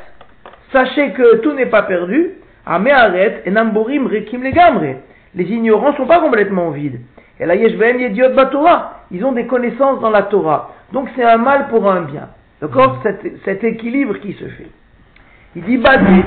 sachez 0.73 1.11
que 1.13 1.37
tout 1.39 1.53
n'est 1.53 1.67
pas 1.67 1.83
perdu. 1.83 2.31
Ameharet 2.67 3.43
et 3.47 3.51
Namborim 3.51 4.07
Rekim 4.07 4.43
Legamre. 4.43 4.97
Les 5.35 5.45
ignorants 5.45 5.93
ne 5.93 5.97
sont 5.97 6.07
pas 6.07 6.21
complètement 6.21 6.71
vides. 6.71 7.01
Et 7.41 7.47
la 7.47 7.57
Yeshbem 7.57 7.99
Yediot 7.99 8.35
Torah. 8.51 9.01
Ils 9.11 9.25
ont 9.25 9.33
des 9.33 9.47
connaissances 9.47 10.01
dans 10.01 10.11
la 10.11 10.23
Torah. 10.23 10.73
Donc 10.93 11.09
c'est 11.17 11.25
un 11.25 11.39
mal 11.39 11.69
pour 11.69 11.91
un 11.91 12.03
bien. 12.03 12.29
D'accord 12.61 13.01
cet, 13.03 13.23
cet 13.45 13.65
équilibre 13.65 14.19
qui 14.21 14.35
se 14.35 14.45
fait. 14.45 14.69
Il 15.57 15.63
dit 15.65 15.79
basé. 15.79 16.25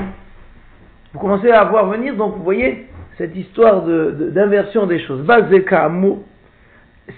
Vous 1.12 1.20
commencez 1.20 1.50
à 1.50 1.64
voir 1.64 1.86
venir, 1.86 2.14
donc 2.16 2.34
vous 2.36 2.42
voyez 2.42 2.88
cette 3.16 3.34
histoire 3.36 3.82
de- 3.82 4.10
de- 4.10 4.30
d'inversion 4.30 4.86
des 4.86 4.98
choses. 4.98 5.24
Ka'amu. 5.66 6.16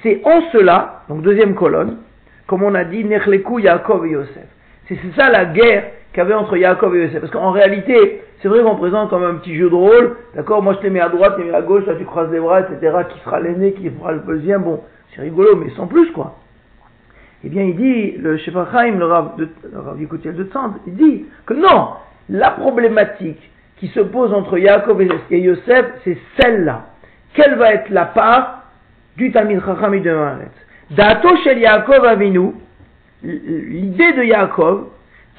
C'est 0.03 0.21
en 0.25 0.43
cela, 0.53 1.03
donc 1.09 1.23
deuxième 1.23 1.55
colonne, 1.55 1.99
comme 2.47 2.63
on 2.63 2.75
a 2.75 2.85
dit, 2.85 3.05
Nechleku 3.05 3.59
Yaakov 3.59 4.07
et 4.07 4.11
Yosef. 4.11 4.47
C'est 4.89 4.99
ça 5.17 5.31
la 5.31 5.47
guerre 5.47 5.85
qu'il 6.13 6.19
y 6.19 6.21
avait 6.21 6.35
entre 6.35 6.57
Yaakov 6.57 6.95
et 6.97 7.05
Yosef. 7.05 7.21
Parce 7.21 7.33
qu'en 7.33 7.51
réalité, 7.51 8.23
c'est 8.41 8.49
vrai 8.49 8.63
qu'on 8.63 8.77
présente 8.77 9.11
comme 9.11 9.25
un 9.25 9.35
petit 9.35 9.57
jeu 9.57 9.69
de 9.69 9.75
rôle. 9.75 10.17
D'accord 10.35 10.63
Moi 10.63 10.75
je 10.75 10.87
te 10.87 10.93
mets 10.93 11.01
à 11.01 11.09
droite, 11.09 11.35
tu 11.39 11.45
mets 11.45 11.55
à 11.55 11.63
gauche, 11.63 11.85
toi 11.85 11.95
tu 11.97 12.05
croises 12.05 12.31
les 12.31 12.41
bras, 12.41 12.61
etc. 12.61 12.97
Qui 13.11 13.21
sera 13.21 13.41
l'aîné, 13.41 13.73
qui 13.73 13.91
fera 13.91 14.13
le 14.13 14.21
deuxième 14.21 14.63
Bon, 14.63 14.81
c'est 15.15 15.23
rigolo, 15.23 15.57
mais 15.57 15.71
sans 15.71 15.87
plus, 15.87 16.11
quoi. 16.13 16.37
Eh 17.45 17.49
bien, 17.49 17.63
il 17.63 17.77
dit, 17.77 18.13
le 18.13 18.37
Chaim, 18.39 18.99
le 18.99 19.05
Rav, 19.05 19.37
de, 19.37 19.45
de 19.45 20.45
Tzand, 20.45 20.75
il 20.87 20.97
dit 20.97 21.27
que 21.45 21.55
non, 21.55 21.91
la 22.29 22.51
problématique 22.53 23.51
qui 23.79 23.89
se 23.89 24.01
pose 24.01 24.33
entre 24.33 24.59
Yaakov 24.59 25.03
et 25.03 25.39
Yosef, 25.39 25.87
c'est 26.05 26.19
celle-là. 26.41 26.87
Quelle 27.35 27.57
va 27.57 27.75
être 27.75 27.91
la 27.91 28.07
part 28.07 28.63
du 29.17 29.31
Talmid 29.31 29.63
Chacham 29.65 29.95
et 29.95 30.01
de 30.01 30.11
Maharet? 30.11 30.51
Dato 30.91 31.37
shel 31.43 31.59
Yaakov 31.59 32.05
Avinu, 32.05 32.53
l'idée 33.23 34.13
de 34.13 34.23
Yaakov, 34.23 34.87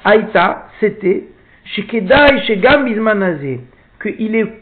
Aïta, 0.04 0.68
c'était, 0.80 1.24
Shekedai 1.64 2.42
Shegam 2.46 2.84
Bizmanazé, 2.84 3.60
qu'il 4.02 4.36
est 4.36 4.52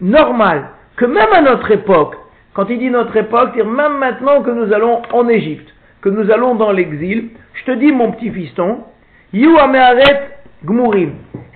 normal 0.00 0.70
que 0.96 1.04
même 1.04 1.32
à 1.32 1.40
notre 1.42 1.70
époque, 1.70 2.16
quand 2.54 2.68
il 2.68 2.78
dit 2.78 2.90
notre 2.90 3.16
époque, 3.16 3.50
c'est 3.56 3.64
même 3.64 3.98
maintenant 3.98 4.42
que 4.42 4.50
nous 4.50 4.72
allons 4.72 5.02
en 5.12 5.28
Égypte, 5.28 5.68
que 6.00 6.08
nous 6.08 6.30
allons 6.30 6.54
dans 6.54 6.72
l'exil, 6.72 7.30
je 7.54 7.64
te 7.64 7.72
dis 7.72 7.92
mon 7.92 8.12
petit 8.12 8.30
fiston, 8.30 8.84
Yu 9.32 9.56
Ameharet 9.58 10.38
Gmurim, 10.64 11.14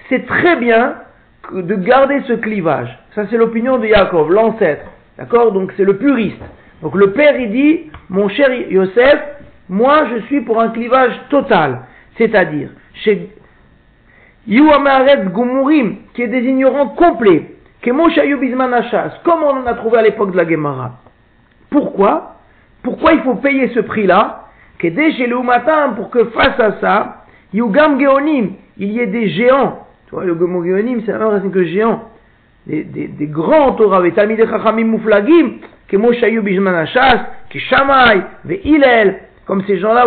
c'est 0.09 0.27
très 0.27 0.57
bien 0.57 0.97
de 1.53 1.75
garder 1.75 2.23
ce 2.27 2.33
clivage. 2.35 2.99
Ça 3.15 3.25
c'est 3.31 3.37
l'opinion 3.37 3.79
de 3.79 3.87
Yaakov, 3.87 4.31
l'ancêtre. 4.33 4.87
D'accord? 5.19 5.53
Donc 5.53 5.73
c'est 5.77 5.85
le 5.85 5.97
puriste. 5.97 6.43
Donc 6.85 6.95
le 6.97 7.13
père 7.13 7.41
il 7.41 7.51
dit, 7.51 7.91
mon 8.11 8.29
cher 8.29 8.53
Yosef, 8.71 9.19
moi 9.71 10.05
je 10.13 10.27
suis 10.27 10.43
pour 10.43 10.61
un 10.61 10.69
clivage 10.69 11.19
total. 11.31 11.81
C'est-à-dire, 12.19 12.69
chez 12.93 13.31
Yu 14.47 14.71
Ameharet 14.71 15.25
Gumurim, 15.35 15.97
qui 16.13 16.23
est 16.23 16.29
des 16.29 16.43
ignorants 16.43 16.89
complets, 16.89 17.51
Bizman 17.83 18.73
Hashas, 18.73 19.21
comme 19.25 19.43
on 19.43 19.63
en 19.63 19.67
a 19.67 19.75
trouvé 19.75 19.99
à 19.99 20.03
l'époque 20.03 20.33
de 20.33 20.37
la 20.37 20.49
Gemara. 20.49 20.93
Pourquoi? 21.71 22.37
Pourquoi 22.83 23.15
il 23.15 23.21
faut 23.23 23.37
payer 23.37 23.69
ce 23.69 23.81
prix-là? 23.81 24.45
Kedé 24.79 25.13
chez 25.13 25.27
le 25.27 25.39
Umatam, 25.39 25.95
pour 25.95 26.11
que 26.11 26.25
face 26.27 26.61
à 26.61 26.81
ça, 26.81 27.25
Yugam 27.55 27.99
Geonim, 27.99 28.51
il 28.77 28.93
y 28.93 29.01
ait 29.01 29.07
des 29.07 29.31
géants. 29.31 29.87
Tu 30.09 30.15
vois, 30.15 30.25
le 30.25 30.37
Geonim, 30.39 31.01
c'est 31.07 31.13
la 31.13 31.19
même 31.19 31.29
racine 31.29 31.51
que 31.51 31.65
géant. 31.65 32.11
Des, 32.67 32.85
des, 32.85 33.27
grands 33.27 33.73
Torah, 33.73 34.03
Chachamim 34.15 34.85
Muflagim, 34.85 35.59
Comme 39.47 39.63
ces 39.67 39.79
gens-là, 39.79 40.07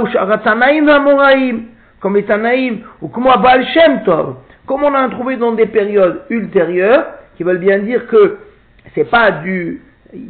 comme 2.00 2.16
les 2.16 2.24
Tanaïm, 2.24 2.80
ou 3.02 3.08
comme 3.08 3.24
Baal 3.24 3.66
Shem 3.68 4.04
Tov, 4.04 4.36
comme 4.66 4.84
on 4.84 4.94
a 4.94 5.10
trouvé 5.10 5.38
dans 5.38 5.54
des 5.54 5.68
périodes 5.68 6.22
ultérieures, 6.30 7.06
qui 7.36 7.44
veulent 7.44 7.60
bien 7.60 7.80
dire 7.80 8.08
que 8.08 8.38
c'est 8.96 9.10
pas 9.10 9.32
du 9.32 9.82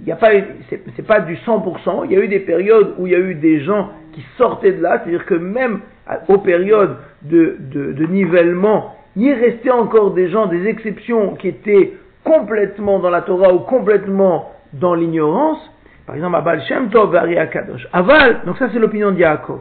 a 0.09 0.15
pas, 0.15 0.31
c'est 0.69 1.05
pas 1.05 1.19
du 1.21 1.35
100%. 1.35 2.05
Il 2.05 2.11
y 2.11 2.15
a 2.15 2.19
eu 2.19 2.27
des 2.27 2.39
périodes 2.39 2.95
où 2.97 3.07
il 3.07 3.13
y 3.13 3.15
a 3.15 3.19
eu 3.19 3.35
des 3.35 3.61
gens 3.61 3.89
qui 4.13 4.23
sortaient 4.37 4.71
de 4.71 4.81
là, 4.81 4.99
c'est-à-dire 4.99 5.25
que 5.25 5.35
même 5.35 5.81
aux 6.27 6.39
périodes 6.39 6.97
de, 7.21 7.57
de, 7.59 7.93
de 7.93 8.05
nivellement, 8.05 8.95
il 9.15 9.33
restait 9.33 9.71
encore 9.71 10.11
des 10.11 10.29
gens, 10.29 10.47
des 10.47 10.67
exceptions 10.67 11.35
qui 11.35 11.49
étaient 11.49 11.93
complètement 12.23 12.99
dans 12.99 13.09
la 13.09 13.21
Torah 13.21 13.53
ou 13.53 13.59
complètement 13.59 14.51
dans 14.73 14.93
l'ignorance. 14.93 15.59
Par 16.05 16.15
exemple, 16.15 16.35
Abal 16.37 16.61
Shem 16.63 16.89
Tov 16.89 17.15
Ari 17.15 17.37
Akadosh. 17.37 17.87
Aval, 17.93 18.41
donc 18.45 18.57
ça 18.57 18.69
c'est 18.71 18.79
l'opinion 18.79 19.11
de 19.11 19.19
Yaakov. 19.19 19.59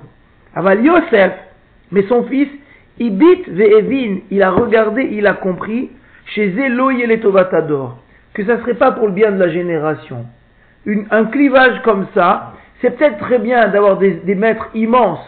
Aval 0.55 0.85
Yosef, 0.85 1.33
mais 1.91 2.03
son 2.09 2.25
fils, 2.25 2.49
Ibit 2.99 3.43
Ve'evin, 3.49 4.19
il 4.31 4.43
a 4.43 4.51
regardé, 4.51 5.09
il 5.13 5.27
a 5.27 5.35
compris, 5.35 5.91
chez 6.27 6.53
Zelo 6.53 6.91
Yeletovatador, 6.91 7.99
que 8.33 8.45
ça 8.45 8.59
serait 8.59 8.75
pas 8.75 8.93
pour 8.93 9.09
le 9.09 9.13
bien 9.13 9.33
de 9.33 9.39
la 9.39 9.51
génération. 9.51 10.25
Un 11.11 11.25
clivage 11.27 11.83
comme 11.83 12.07
ça, 12.15 12.55
c'est 12.81 12.97
peut-être 12.97 13.19
très 13.19 13.39
bien 13.39 13.69
d'avoir 13.69 13.99
des, 13.99 14.13
des 14.13 14.35
maîtres 14.35 14.69
immenses, 14.75 15.25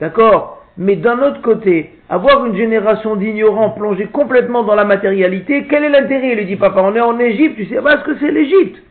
d'accord 0.00 0.64
Mais 0.78 0.96
d'un 0.96 1.20
autre 1.20 1.42
côté, 1.42 1.92
avoir 2.08 2.46
une 2.46 2.56
génération 2.56 3.16
d'ignorants 3.16 3.70
plongés 3.70 4.06
complètement 4.06 4.62
dans 4.62 4.74
la 4.74 4.84
matérialité, 4.84 5.66
quel 5.68 5.84
est 5.84 5.88
l'intérêt 5.88 6.30
Il 6.32 6.38
lui 6.38 6.46
dit, 6.46 6.56
papa, 6.56 6.80
on 6.82 6.94
est 6.94 7.00
en 7.00 7.18
Égypte, 7.18 7.56
tu 7.56 7.66
sais 7.66 7.82
pas 7.82 7.98
ce 7.98 8.04
que 8.04 8.18
c'est 8.18 8.30
l'Égypte 8.30 8.82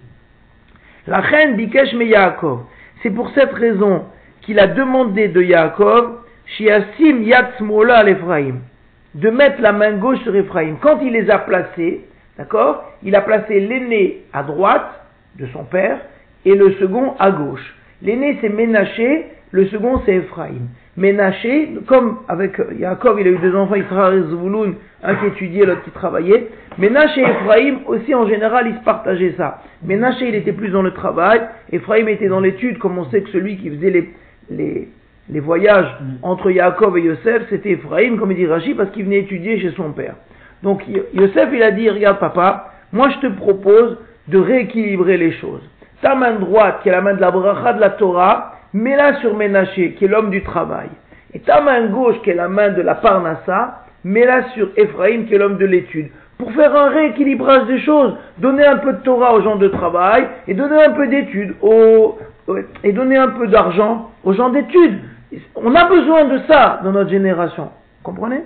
La 1.08 1.20
reine 1.20 1.56
Bikesh 1.56 1.94
me 1.94 2.06
Yaakov. 2.06 2.62
C'est 3.02 3.10
pour 3.10 3.30
cette 3.32 3.52
raison 3.54 4.06
qu'il 4.42 4.60
a 4.60 4.68
demandé 4.68 5.28
de 5.28 5.42
Yaakov, 5.42 6.20
Shiasim 6.46 7.24
Yatsmola 7.24 7.98
al 7.98 8.16
de 9.16 9.30
mettre 9.30 9.62
la 9.62 9.74
main 9.74 9.94
gauche 9.94 10.20
sur 10.24 10.36
Ephraim. 10.36 10.78
Quand 10.82 11.00
il 11.02 11.14
les 11.14 11.30
a 11.30 11.40
placés, 11.40 12.02
d'accord, 12.38 12.92
il 13.04 13.16
a 13.16 13.22
placé 13.22 13.60
l'aîné 13.60 14.24
à 14.34 14.44
droite 14.44 15.06
de 15.38 15.46
son 15.48 15.66
père 15.66 16.00
et 16.46 16.56
le 16.56 16.74
second 16.74 17.16
à 17.20 17.32
gauche. 17.32 17.76
L'aîné 18.02 18.38
c'est 18.42 18.50
Ménaché, 18.50 19.28
le 19.52 19.68
second 19.68 20.02
c'est 20.06 20.16
Ephraim. 20.16 20.68
Ménaché, 20.96 21.70
comme 21.88 22.20
avec 22.28 22.62
Yaakov, 22.80 23.20
il 23.20 23.28
a 23.28 23.32
eu 23.32 23.38
deux 23.40 23.56
enfants, 23.56 23.76
Israël 23.76 24.20
et 24.20 24.30
Zvouloun, 24.30 24.76
un 25.04 25.16
qui 25.16 25.26
étudiait, 25.26 25.66
l'autre 25.66 25.84
qui 25.84 25.90
travaillait. 25.92 26.50
Ménaché 26.78 27.22
et 27.22 27.24
Ephraim, 27.24 27.78
aussi 27.88 28.14
en 28.14 28.28
général, 28.28 28.68
ils 28.68 28.76
se 28.76 28.84
partageaient 28.84 29.34
ça. 29.36 29.62
Ménaché, 29.84 30.28
il 30.30 30.36
était 30.36 30.52
plus 30.54 30.70
dans 30.70 30.84
le 30.84 30.92
travail, 30.92 31.42
Ephraim 31.72 32.08
était 32.08 32.28
dans 32.28 32.40
l'étude, 32.40 32.78
comme 32.78 32.98
on 33.00 33.06
sait 33.06 33.22
que 33.22 33.30
celui 33.30 33.58
qui 33.58 33.72
faisait 33.72 33.90
les, 33.90 34.10
les, 34.52 34.88
les 35.30 35.40
voyages 35.40 35.98
entre 36.22 36.52
Yaakov 36.52 36.96
et 37.00 37.02
Yosef, 37.02 37.44
c'était 37.50 37.72
Ephraim, 37.72 38.18
comme 38.18 38.32
il 38.32 38.38
dit 38.38 38.46
Rashi, 38.46 38.76
parce 38.76 38.92
qu'il 38.92 39.06
venait 39.06 39.20
étudier 39.20 39.60
chez 39.60 39.72
son 39.72 39.94
père. 39.94 40.16
Donc 40.62 40.88
Yo- 40.88 41.06
Yosef, 41.16 41.50
il 41.54 41.64
a 41.64 41.72
dit, 41.72 41.90
regarde 41.90 42.20
papa, 42.20 42.72
moi 42.92 43.10
je 43.10 43.28
te 43.28 43.34
propose 43.34 43.98
de 44.28 44.38
rééquilibrer 44.38 45.18
les 45.18 45.32
choses. 45.34 45.68
Ta 46.04 46.14
main 46.16 46.34
droite, 46.34 46.82
qui 46.84 46.90
est 46.90 46.92
la 46.92 47.02
main 47.02 47.16
de 47.16 47.22
la 47.22 47.32
bracha 47.32 47.74
de 47.74 47.82
la 47.82 47.90
Torah, 47.92 48.53
mets-la 48.74 49.20
sur 49.22 49.36
Ménaché, 49.36 49.94
qui 49.94 50.06
est 50.06 50.08
l'homme 50.08 50.30
du 50.30 50.44
travail. 50.44 50.90
Et 51.34 51.40
ta 51.40 51.62
main 51.62 51.88
gauche, 51.88 52.22
qui 52.24 52.30
est 52.30 52.36
la 52.36 52.48
main 52.48 52.70
de 52.70 52.82
la 52.82 52.96
Parnassa, 52.96 53.86
mets-la 54.04 54.50
sur 54.50 54.70
Ephraim, 54.76 55.26
qui 55.26 55.36
est 55.36 55.38
l'homme 55.38 55.58
de 55.58 55.66
l'étude. 55.66 56.10
Pour 56.38 56.52
faire 56.54 56.76
un 56.76 56.90
rééquilibrage 56.90 57.68
des 57.68 57.80
choses, 57.80 58.16
donner 58.38 58.66
un 58.66 58.78
peu 58.78 58.94
de 58.94 58.98
Torah 59.00 59.34
aux 59.34 59.42
gens 59.42 59.56
de 59.56 59.68
travail, 59.68 60.28
et 60.48 60.54
donner 60.54 60.84
un 60.84 60.92
peu 60.92 61.08
d'études 61.08 61.56
aux, 61.62 62.18
et 62.84 62.92
donner 62.92 63.18
un 63.18 63.30
peu 63.30 63.48
d'argent 63.48 64.12
aux 64.24 64.34
gens 64.34 64.50
d'études. 64.50 65.00
On 65.56 65.74
a 65.74 65.86
besoin 65.86 66.26
de 66.26 66.40
ça 66.48 66.82
dans 66.84 66.92
notre 66.92 67.10
génération. 67.10 67.70
Comprenez? 68.04 68.44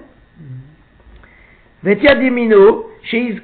Vetia 1.83 2.15
Dimino, 2.15 2.89
chez 3.03 3.35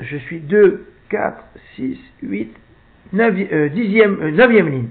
je 0.00 0.16
suis 0.18 0.40
2, 0.40 0.86
4, 1.08 1.44
6, 1.76 1.98
8, 2.22 2.54
9, 3.12 3.34
euh, 3.52 3.68
10e, 3.68 4.20
euh, 4.20 4.30
9e 4.30 4.68
ligne. 4.68 4.88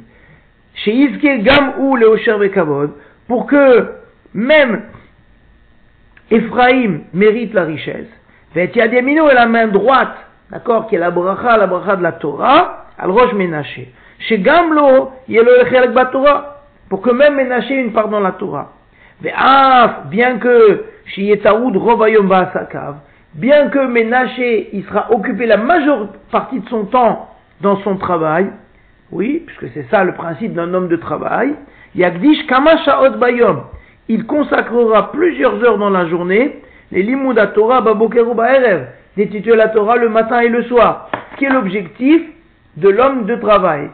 Chez 0.76 0.92
Iske 0.92 1.44
Gam 1.44 1.74
ou 1.80 1.96
le 1.96 2.08
Osher 2.08 2.38
Bekavod, 2.38 2.92
pour 3.28 3.48
que 3.48 3.92
même 4.34 4.84
Ephraim 6.32 7.02
mérite 7.14 7.54
la 7.54 7.64
richesse. 7.64 8.10
Vetia 8.54 8.88
Dimino 8.88 9.30
est 9.30 9.36
la 9.36 9.46
main 9.46 9.68
droite, 9.68 10.16
d'accord, 10.52 10.88
qui 10.88 10.96
est 10.96 11.00
la 11.00 11.12
bracha, 11.12 11.58
la 11.58 11.68
bracha 11.68 11.96
de 11.96 12.04
la 12.04 12.14
Torah, 12.14 12.86
al 12.98 13.12
Rosh 13.12 13.34
Menaché. 13.34 13.92
Chez 14.20 14.40
Gamlo, 14.40 15.12
il 15.28 15.36
y 15.36 15.40
a 15.40 15.44
le 15.44 16.12
Torah, 16.12 16.64
pour 16.90 17.02
que 17.02 17.12
même 17.12 17.36
Menaché 17.36 17.76
une 17.76 17.92
part 17.92 18.10
dans 18.10 18.20
la 18.20 18.32
Torah. 18.34 18.72
Ve'af, 19.22 20.08
bien 20.08 20.38
que 20.38 20.86
Shiyetaoud 21.06 21.78
Rovayom 21.78 22.28
Ba'asakav, 22.28 22.96
bien 23.34 23.70
que 23.70 23.86
Ménaché, 23.86 24.70
il 24.74 24.84
sera 24.86 25.12
occupé 25.12 25.46
la 25.46 25.58
majeure 25.58 26.08
partie 26.32 26.60
de 26.60 26.70
son 26.70 26.86
temps 26.86 27.30
dans 27.62 27.78
son 27.82 27.98
travail, 27.98 28.50
oui, 29.12 29.44
puisque 29.46 29.74
c'est 29.74 29.90
ça 29.90 30.04
le 30.04 30.14
principe 30.14 30.54
d'un 30.54 30.74
homme 30.74 30.88
de 30.88 30.96
travail, 30.96 31.56
Yagdish 31.96 32.46
Kama 32.48 32.78
Sha'ot 32.84 33.18
Bayom, 33.18 33.64
il 34.08 34.26
consacrera 34.26 35.12
plusieurs 35.12 35.64
heures 35.64 35.78
dans 35.78 35.90
la 35.90 36.08
journée, 36.08 36.62
les 36.92 37.04
Limouda 37.04 37.48
Torah 37.48 37.82
Babokeru 37.82 38.36
Ba'erev, 38.36 38.88
d'étudier 39.18 39.56
la 39.56 39.70
Torah 39.70 39.98
le 39.98 40.10
matin 40.10 40.40
et 40.40 40.50
le 40.50 40.64
soir, 40.64 41.10
qui 41.38 41.46
est 41.46 41.50
l'objectif 41.50 42.22
de 42.78 42.90
l'homme 42.90 43.26
de 43.26 43.36
travail? 43.36 43.90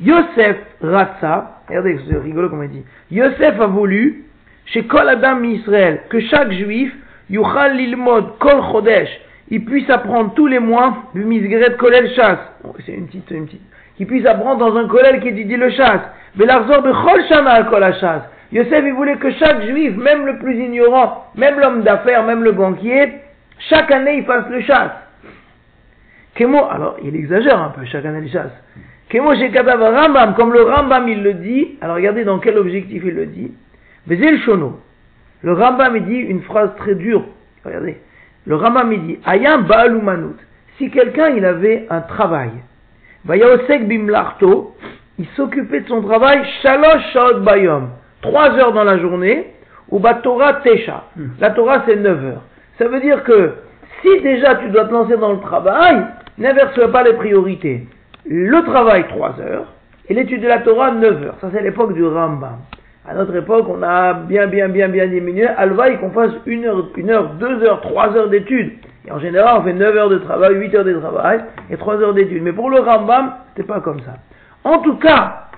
Yosef 0.00 0.56
Ratsa, 0.82 1.62
regardez, 1.68 1.98
c'est 2.08 2.18
rigolo 2.18 2.48
comme 2.50 2.64
il 2.64 2.70
dit. 2.70 2.84
Yosef 3.10 3.60
a 3.60 3.66
voulu, 3.66 4.24
chez 4.66 4.84
Kol 4.84 5.08
Adam 5.08 5.42
Israël, 5.44 6.02
que 6.08 6.20
chaque 6.20 6.52
juif, 6.52 6.92
Yuchal 7.30 7.76
Lilmod 7.76 8.38
Kol 8.38 8.60
Chodesh, 8.72 9.08
il 9.48 9.64
puisse 9.64 9.88
apprendre 9.90 10.32
tous 10.34 10.46
les 10.46 10.58
mois, 10.58 11.10
Misgeret 11.14 11.76
Kolel 11.76 12.10
Chasse. 12.14 12.38
C'est 12.86 12.92
une 12.92 13.06
petite, 13.06 13.30
une 13.30 13.46
petite. 13.46 13.60
Qu'il 13.96 14.06
puisse 14.06 14.26
apprendre 14.26 14.58
dans 14.58 14.76
un 14.76 14.88
Kolel 14.88 15.20
qui 15.20 15.28
étudie 15.28 15.56
le 15.56 15.70
chasse. 15.70 16.00
Belarzor 16.34 16.82
Bechol 16.82 17.24
Shana 17.28 17.62
Kol 17.64 17.82
Chasse? 18.00 18.22
Yosef, 18.52 18.84
il 18.84 18.92
voulait 18.92 19.16
que 19.16 19.30
chaque 19.32 19.62
juif, 19.62 19.96
même 19.96 20.26
le 20.26 20.38
plus 20.38 20.56
ignorant, 20.56 21.26
même 21.34 21.58
l'homme 21.58 21.82
d'affaires, 21.82 22.22
même 22.24 22.44
le 22.44 22.52
banquier, 22.52 23.14
chaque 23.70 23.90
année 23.90 24.18
il 24.18 24.24
fasse 24.24 24.46
le 24.50 24.60
chasse. 24.60 24.92
Kemo, 26.34 26.58
alors 26.70 26.96
il 27.02 27.16
exagère 27.16 27.60
un 27.60 27.70
peu, 27.70 27.84
chaque 27.86 28.04
année 28.04 28.20
le 28.20 28.28
chasse. 28.28 28.52
Kemo 29.08 29.34
Shekadav 29.34 29.80
Rambam, 29.80 30.34
comme 30.34 30.52
le 30.52 30.62
Rambam 30.62 31.08
il 31.08 31.22
le 31.22 31.34
dit, 31.34 31.78
alors 31.80 31.96
regardez 31.96 32.24
dans 32.24 32.38
quel 32.38 32.58
objectif 32.58 33.02
il 33.04 33.14
le 33.14 33.26
dit. 33.26 33.52
Bezel 34.06 34.38
Shono. 34.40 34.80
Le 35.42 35.52
Rambam 35.54 35.96
il 35.96 36.04
dit 36.04 36.18
une 36.18 36.42
phrase 36.42 36.70
très 36.76 36.94
dure. 36.94 37.24
Regardez. 37.64 37.98
Le 38.46 38.56
Rambam 38.56 38.92
il 38.92 39.06
dit 39.06 39.18
Ayam 39.24 39.62
Baal 39.64 39.96
Umanut. 39.96 40.36
Si 40.76 40.90
quelqu'un 40.90 41.30
il 41.30 41.44
avait 41.44 41.86
un 41.88 42.00
travail, 42.00 42.50
Vayaosek 43.24 43.86
Bimlarto, 43.86 44.74
il 45.18 45.26
s'occupait 45.36 45.80
de 45.80 45.88
son 45.88 46.02
travail 46.02 46.42
Shalosh 46.62 47.12
Shaot 47.12 47.40
Bayom. 47.40 47.88
Trois 48.20 48.50
heures 48.58 48.72
dans 48.72 48.84
la 48.84 48.98
journée, 48.98 49.46
ou 49.90 50.00
Torah 50.22 50.54
Tesha. 50.54 51.04
La 51.38 51.50
Torah 51.50 51.82
c'est 51.86 51.96
9 51.96 52.24
heures. 52.24 52.42
Ça 52.78 52.88
veut 52.88 53.00
dire 53.00 53.22
que 53.24 53.52
si 54.00 54.20
déjà 54.22 54.56
tu 54.56 54.70
dois 54.70 54.86
te 54.86 54.92
lancer 54.92 55.16
dans 55.16 55.32
le 55.32 55.40
travail, 55.40 56.04
n'inverse 56.38 56.90
pas 56.90 57.02
les 57.02 57.12
priorités. 57.12 57.86
Le 58.26 58.62
travail 58.62 59.06
3 59.08 59.40
heures 59.40 59.66
et 60.08 60.14
l'étude 60.14 60.42
de 60.42 60.48
la 60.48 60.60
Torah 60.60 60.92
9 60.92 61.22
heures. 61.22 61.36
Ça 61.40 61.48
c'est 61.52 61.62
l'époque 61.62 61.94
du 61.94 62.04
Rambam. 62.04 62.58
À 63.06 63.14
notre 63.14 63.34
époque, 63.34 63.66
on 63.68 63.82
a 63.82 64.14
bien, 64.14 64.46
bien, 64.46 64.68
bien, 64.68 64.88
bien 64.88 65.08
diminué. 65.08 65.46
Alvaï 65.46 65.98
qu'on 65.98 66.10
fasse 66.10 66.32
une 66.46 66.64
heure, 66.64 66.88
une 66.96 67.10
heure, 67.10 67.34
deux 67.34 67.62
heures, 67.64 67.80
trois 67.80 68.16
heures 68.16 68.28
d'études. 68.28 68.72
Et 69.06 69.10
en 69.10 69.18
général, 69.18 69.58
on 69.58 69.64
fait 69.64 69.72
9 69.72 69.96
heures 69.96 70.08
de 70.10 70.18
travail, 70.18 70.54
8 70.54 70.74
heures 70.74 70.84
de 70.84 70.94
travail 70.94 71.40
et 71.70 71.76
3 71.76 71.96
heures 71.96 72.14
d'études. 72.14 72.42
Mais 72.42 72.52
pour 72.52 72.70
le 72.70 72.78
Rambam, 72.78 73.34
c'était 73.48 73.66
pas 73.66 73.80
comme 73.80 74.00
ça. 74.00 74.14
En 74.64 74.78
tout 74.78 74.96
cas, 74.96 75.48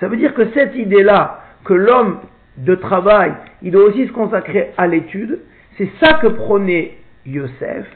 ça 0.00 0.08
veut 0.08 0.16
dire 0.16 0.34
que 0.34 0.50
cette 0.54 0.74
idée-là, 0.74 1.40
que 1.64 1.74
l'homme 1.74 2.18
de 2.56 2.74
travail, 2.74 3.32
il 3.62 3.70
doit 3.70 3.84
aussi 3.84 4.06
se 4.06 4.12
consacrer 4.12 4.72
à 4.76 4.86
l'étude, 4.86 5.40
c'est 5.78 5.90
ça 6.02 6.14
que 6.14 6.26
prônait 6.26 6.98
Yosef. 7.26 7.86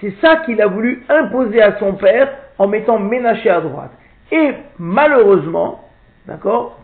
C'est 0.00 0.14
ça 0.20 0.36
qu'il 0.44 0.60
a 0.60 0.66
voulu 0.66 1.02
imposer 1.08 1.62
à 1.62 1.78
son 1.78 1.94
père 1.94 2.28
en 2.58 2.66
mettant 2.66 2.98
Ménaché 2.98 3.48
à 3.48 3.60
droite. 3.60 3.92
Et 4.32 4.52
malheureusement, 4.78 5.88
d'accord, 6.26 6.80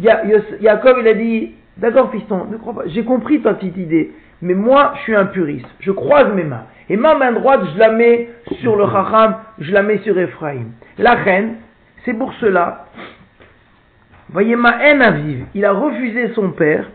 Jacob 0.00 0.96
il 1.00 1.08
a 1.08 1.14
dit, 1.14 1.54
d'accord 1.76 2.10
fiston, 2.10 2.46
ne 2.50 2.56
crois 2.56 2.74
pas, 2.74 2.82
j'ai 2.86 3.04
compris 3.04 3.40
ta 3.42 3.54
petite 3.54 3.76
idée, 3.76 4.12
mais 4.42 4.54
moi 4.54 4.92
je 4.96 5.02
suis 5.02 5.14
un 5.14 5.26
puriste, 5.26 5.68
je 5.80 5.92
croise 5.92 6.32
mes 6.34 6.44
mains. 6.44 6.64
Et 6.90 6.96
ma 6.96 7.14
main 7.14 7.32
droite, 7.32 7.62
je 7.72 7.78
la 7.78 7.90
mets 7.92 8.28
sur 8.60 8.76
le 8.76 8.84
Chacham, 8.86 9.36
je 9.58 9.72
la 9.72 9.82
mets 9.82 9.98
sur 9.98 10.18
Ephraim. 10.18 10.66
La 10.98 11.14
reine, 11.14 11.54
c'est 12.04 12.14
pour 12.14 12.34
cela, 12.34 12.86
voyez 14.30 14.56
ma 14.56 14.84
haine 14.84 15.00
à 15.00 15.12
vivre, 15.12 15.46
il 15.54 15.64
a 15.64 15.72
refusé 15.72 16.32
son 16.34 16.50
père, 16.50 16.86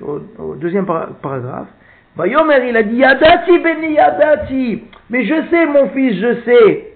au, 0.00 0.54
deuxième 0.56 0.86
para- 0.86 1.08
paragraphe, 1.22 1.68
Vayomer, 2.16 2.68
il 2.68 2.76
a 2.76 2.82
dit, 2.82 2.96
Yadati 2.96 3.58
beni 3.60 3.94
Yadati, 3.94 4.82
mais 5.10 5.24
je 5.24 5.34
sais 5.48 5.66
mon 5.66 5.88
fils, 5.90 6.20
je 6.20 6.34
sais, 6.42 6.92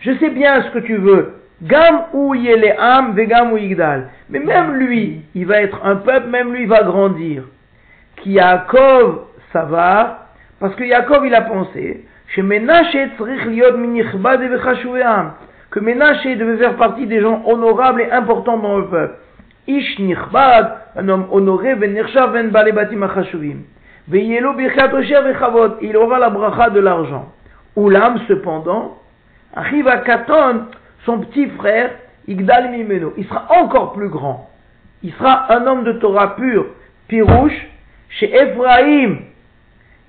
je 0.00 0.12
sais 0.18 0.30
bien 0.30 0.62
ce 0.62 0.70
que 0.70 0.78
tu 0.80 0.96
veux. 0.96 1.34
Gam 1.62 2.04
ou 2.12 2.34
am 2.78 3.14
vegam 3.14 3.52
ou 3.52 3.56
yigdal. 3.56 4.08
Mais 4.30 4.38
même 4.38 4.74
lui, 4.74 5.22
il 5.34 5.46
va 5.46 5.62
être 5.62 5.84
un 5.84 5.96
peuple, 5.96 6.28
même 6.28 6.52
lui, 6.52 6.62
il 6.62 6.68
va 6.68 6.84
grandir. 6.84 7.44
Qui 8.16 8.32
Yaakov, 8.32 9.24
ça 9.52 9.64
va, 9.64 10.26
parce 10.60 10.74
que 10.74 10.84
Yaakov, 10.84 11.26
il 11.26 11.34
a 11.34 11.42
pensé, 11.42 12.04
que 15.70 15.80
Ménaché 15.80 16.36
devait 16.36 16.56
faire 16.56 16.76
partie 16.76 17.06
des 17.06 17.20
gens 17.20 17.42
honorables 17.46 18.02
et 18.02 18.10
importants 18.10 18.58
dans 18.58 18.78
le 18.78 18.86
peuple. 18.86 19.14
Ish 19.66 19.98
nichbad, 19.98 20.76
un 20.96 21.08
homme 21.08 21.26
honoré, 21.30 21.74
ben 21.74 21.92
nirshav 21.92 22.32
ben 22.32 22.48
balebatim 22.48 23.02
achashuvim. 23.02 23.64
Veyelo 24.08 24.54
il 25.82 25.96
aura 25.96 26.18
la 26.18 26.30
bracha 26.30 26.70
de 26.70 26.80
l'argent. 26.80 27.32
Oulam, 27.76 28.18
cependant, 28.26 28.96
arrive 29.54 29.86
à 29.88 29.98
Katon, 29.98 30.62
son 31.04 31.18
petit 31.20 31.48
frère, 31.50 31.90
Igdal 32.26 32.70
Mimeno. 32.70 33.12
Il 33.18 33.26
sera 33.26 33.46
encore 33.50 33.92
plus 33.92 34.08
grand. 34.08 34.48
Il 35.02 35.12
sera 35.12 35.52
un 35.52 35.66
homme 35.66 35.84
de 35.84 35.92
Torah 35.92 36.34
pur, 36.36 36.66
pirouche, 37.06 37.66
chez 38.08 38.34
Ephraim, 38.34 39.18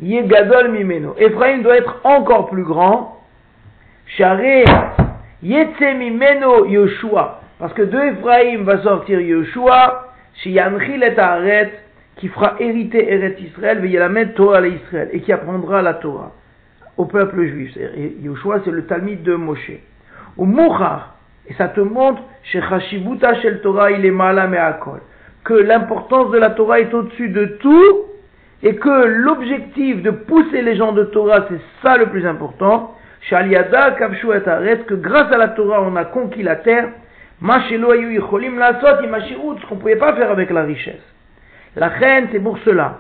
Yegadol 0.02 0.70
Mimeno. 0.70 1.16
Ephraim 1.18 1.60
doit 1.60 1.78
être 1.78 2.00
encore 2.04 2.50
plus 2.50 2.64
grand. 2.64 3.18
Share 4.06 4.66
Yetze 5.44 5.98
Mimeno 5.98 6.66
Yoshua. 6.66 7.42
Parce 7.60 7.74
que 7.74 7.82
de 7.82 7.98
Ephraim 7.98 8.64
va 8.64 8.82
sortir 8.82 9.20
Yoshua, 9.20 10.14
chez 10.36 10.52
Yanchil 10.52 11.04
et 11.04 11.20
Aret, 11.20 11.72
qui 12.16 12.30
fera 12.30 12.56
hériter 12.60 13.12
Eret 13.12 13.36
Israël, 13.40 13.84
Yelamed 13.84 14.34
Torah 14.34 14.60
à 14.60 14.68
Israël, 14.68 15.10
et 15.12 15.20
qui 15.22 15.32
apprendra 15.34 15.82
la 15.82 15.96
Torah 15.96 16.32
au 16.96 17.06
peuple 17.06 17.46
juif. 17.46 17.78
Yoshua, 18.22 18.62
c'est 18.64 18.72
le 18.72 18.86
Talmud 18.86 19.24
de 19.24 19.36
Moshe. 19.36 19.72
Ou 20.38 20.46
Mouchar, 20.46 21.16
et 21.48 21.54
ça 21.54 21.68
te 21.68 21.82
montre, 21.82 22.22
chez 22.44 22.62
Chashibuta 22.62 23.36
Shel 23.42 23.62
Torah, 23.62 23.92
il 23.92 24.06
est 24.06 24.12
malam 24.12 24.54
et 24.54 24.58
akol, 24.58 25.02
que 25.44 25.54
l'importance 25.54 26.32
de 26.32 26.38
la 26.38 26.52
Torah 26.52 26.80
est 26.80 26.94
au-dessus 26.94 27.30
de 27.30 27.46
tout, 27.60 28.09
et 28.62 28.76
que 28.76 29.06
l'objectif 29.06 30.02
de 30.02 30.12
pousser 30.12 30.62
les 30.62 30.76
gens 30.76 30.92
de 30.92 31.04
Torah, 31.06 31.46
c'est 31.50 31.62
ça 31.82 31.98
le 31.98 32.08
plus 32.08 32.26
important. 32.26 32.96
Shaliada 33.22 33.92
Kavshu 33.92 34.28
et 34.34 34.78
que 34.86 34.94
grâce 34.96 35.32
à 35.32 35.38
la 35.38 35.50
Torah, 35.50 35.82
on 35.82 35.96
a 35.96 36.06
conquis 36.06 36.44
la 36.44 36.58
terre. 36.58 36.90
Mashelo 37.42 37.92
ayu 37.92 38.14
yicholim 38.14 38.58
lasot 38.58 38.88
ce 39.02 39.66
qu'on 39.66 39.78
pouvait 39.78 39.96
pas 39.96 40.14
faire 40.14 40.32
avec 40.32 40.50
la 40.50 40.64
richesse. 40.64 41.02
La 41.76 41.88
reine, 41.88 42.28
c'est 42.32 42.40
pour 42.40 42.58
cela. 42.60 43.00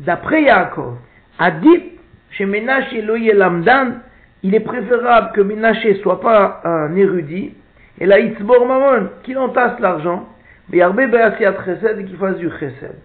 D'après 0.00 0.42
Yaakov, 0.42 0.96
Adip, 1.38 2.00
chez 2.30 2.46
Menaché 2.46 3.02
Lamdan, 3.02 4.00
il 4.42 4.54
est 4.54 4.60
préférable 4.60 5.32
que 5.34 5.40
Menaché 5.40 5.94
soit 5.96 6.20
pas 6.20 6.62
un 6.64 6.96
érudit, 6.96 7.54
et 8.00 8.06
la 8.06 8.18
Itzbor 8.18 8.66
Mamon, 8.66 9.10
qu'il 9.22 9.38
entasse 9.38 9.78
l'argent, 9.78 10.26
mais 10.70 10.78
Yarbe 10.78 11.02
Beasiat 11.02 11.54
Chesed, 11.64 11.98
et 11.98 12.04
qu'il 12.04 12.16
fasse 12.16 12.38
du 12.38 12.48
Chesed. 12.58 12.96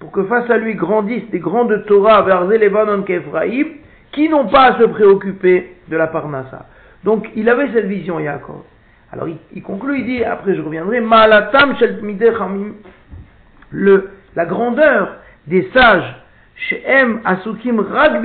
Pour 0.00 0.12
que 0.12 0.24
face 0.24 0.50
à 0.50 0.56
lui 0.56 0.74
grandissent 0.74 1.30
des 1.30 1.38
grands 1.38 1.64
de 1.66 1.76
Torah 1.78 2.22
vers 2.22 2.44
Lebanon 2.44 3.02
qu'Ephraïm, 3.02 3.66
qui 4.12 4.28
n'ont 4.28 4.46
pas 4.48 4.72
à 4.72 4.78
se 4.78 4.84
préoccuper 4.84 5.76
de 5.88 5.96
la 5.96 6.06
Parnassa. 6.06 6.66
Donc 7.04 7.28
il 7.36 7.48
avait 7.48 7.72
cette 7.72 7.86
vision, 7.86 8.18
Yaakov. 8.18 8.62
Alors 9.12 9.28
il, 9.28 9.62
conclut, 9.62 10.00
il 10.00 10.06
dit, 10.06 10.24
après 10.24 10.54
je 10.54 10.62
reviendrai, 10.62 11.00
Malatam 11.00 11.76
shel 11.78 12.00
le, 13.72 14.10
la 14.36 14.46
grandeur 14.46 15.16
des 15.46 15.68
sages, 15.74 16.16
Shehem 16.56 17.20
Asukim 17.24 17.80
Rag 17.80 18.20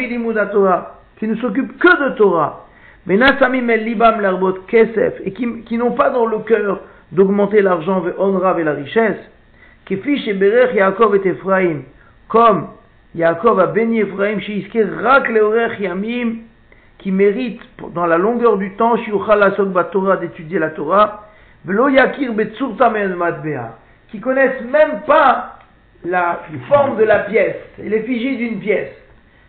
Torah, 0.52 1.02
qui 1.18 1.28
ne 1.28 1.36
s'occupent 1.36 1.78
que 1.78 2.10
de 2.10 2.16
Torah, 2.16 2.68
Menasamim 3.06 3.70
El 3.70 3.84
Libam 3.84 4.22
Larbot 4.22 4.60
Kesef, 4.68 5.14
et 5.24 5.32
qui, 5.32 5.62
qui 5.64 5.78
n'ont 5.78 5.92
pas 5.92 6.10
dans 6.10 6.26
le 6.26 6.40
cœur 6.40 6.82
d'augmenter 7.16 7.62
l'argent, 7.62 8.04
et 8.06 8.64
la 8.64 8.74
richesse, 8.74 9.18
fiche 9.88 10.28
Berech 10.34 10.76
Yaakov 10.76 11.16
et 11.16 11.28
Ephraim, 11.28 11.82
comme 12.28 12.68
Yaakov 13.16 13.60
a 13.60 13.68
béni 13.68 14.02
Ephraim, 14.02 14.40
chez 14.40 14.68
Rak 15.02 15.30
Leorech 15.30 15.80
Yamim, 15.80 16.40
qui 16.98 17.12
mérite 17.12 17.62
dans 17.94 18.06
la 18.06 18.18
longueur 18.18 18.58
du 18.58 18.76
temps, 18.76 18.96
la 19.36 19.84
Torah 19.86 20.18
d'étudier 20.18 20.60
la 20.60 20.70
Torah, 20.72 21.30
Velo 21.64 21.88
Yakir 21.88 22.32
qui 24.12 24.20
connaissent 24.20 24.62
même 24.72 25.02
pas 25.08 25.60
la 26.04 26.42
forme 26.68 26.98
de 26.98 27.04
la 27.04 27.20
pièce, 27.20 27.56
l'effigie 27.80 28.38
d'une 28.38 28.60
pièce. 28.60 28.92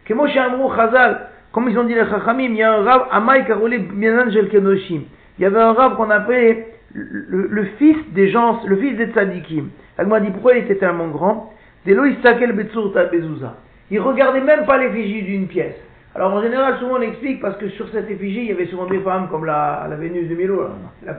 Que 0.05 0.15
Moshe 0.15 0.37
Amrou 0.37 0.75
Chazal, 0.75 1.29
comme 1.53 1.69
ils 1.69 1.79
ont 1.79 1.85
dit 1.85 1.95
les 1.95 2.07
Chachamim, 2.07 2.51
il 2.51 2.57
y 2.57 2.63
a 2.63 2.73
un 2.73 2.83
rab, 2.85 3.03
Amay 3.11 3.45
Karole 3.45 3.79
Bienangel 3.79 4.49
Kenoshim. 4.49 5.03
Il 5.39 5.43
y 5.43 5.45
avait 5.45 5.61
un 5.61 5.73
rab 5.73 5.97
qu'on 5.97 6.11
appelait 6.11 6.76
le, 6.97 7.65
fils 7.79 7.97
des 8.13 8.31
gens, 8.31 8.61
le 8.67 8.77
fils 8.77 8.97
des 8.97 9.07
tzadikim. 9.09 9.69
Elle 9.99 10.07
m'a 10.07 10.21
dit 10.21 10.31
pourquoi 10.31 10.55
il 10.55 10.65
était 10.65 10.77
tellement 10.77 11.09
grand? 11.09 11.53
Il 11.87 12.01
regardait 14.01 14.41
même 14.41 14.65
pas 14.67 14.79
l'effigie 14.79 15.23
d'une 15.23 15.47
pièce. 15.47 15.77
Alors 16.15 16.33
en 16.33 16.43
général, 16.43 16.79
souvent 16.79 16.97
on 16.99 17.03
explique 17.03 17.41
parce 17.41 17.57
que 17.59 17.69
sur 17.71 17.89
cette 17.91 18.11
effigie, 18.11 18.41
il 18.41 18.47
y 18.47 18.53
avait 18.53 18.67
souvent 18.67 18.87
des 18.87 19.01
femmes 19.01 19.29
comme 19.31 19.45
la, 19.45 19.87
la 19.89 19.97
Vénus 19.97 20.29
de 20.29 20.35
Milo, 20.35 20.63
la, 21.05 21.13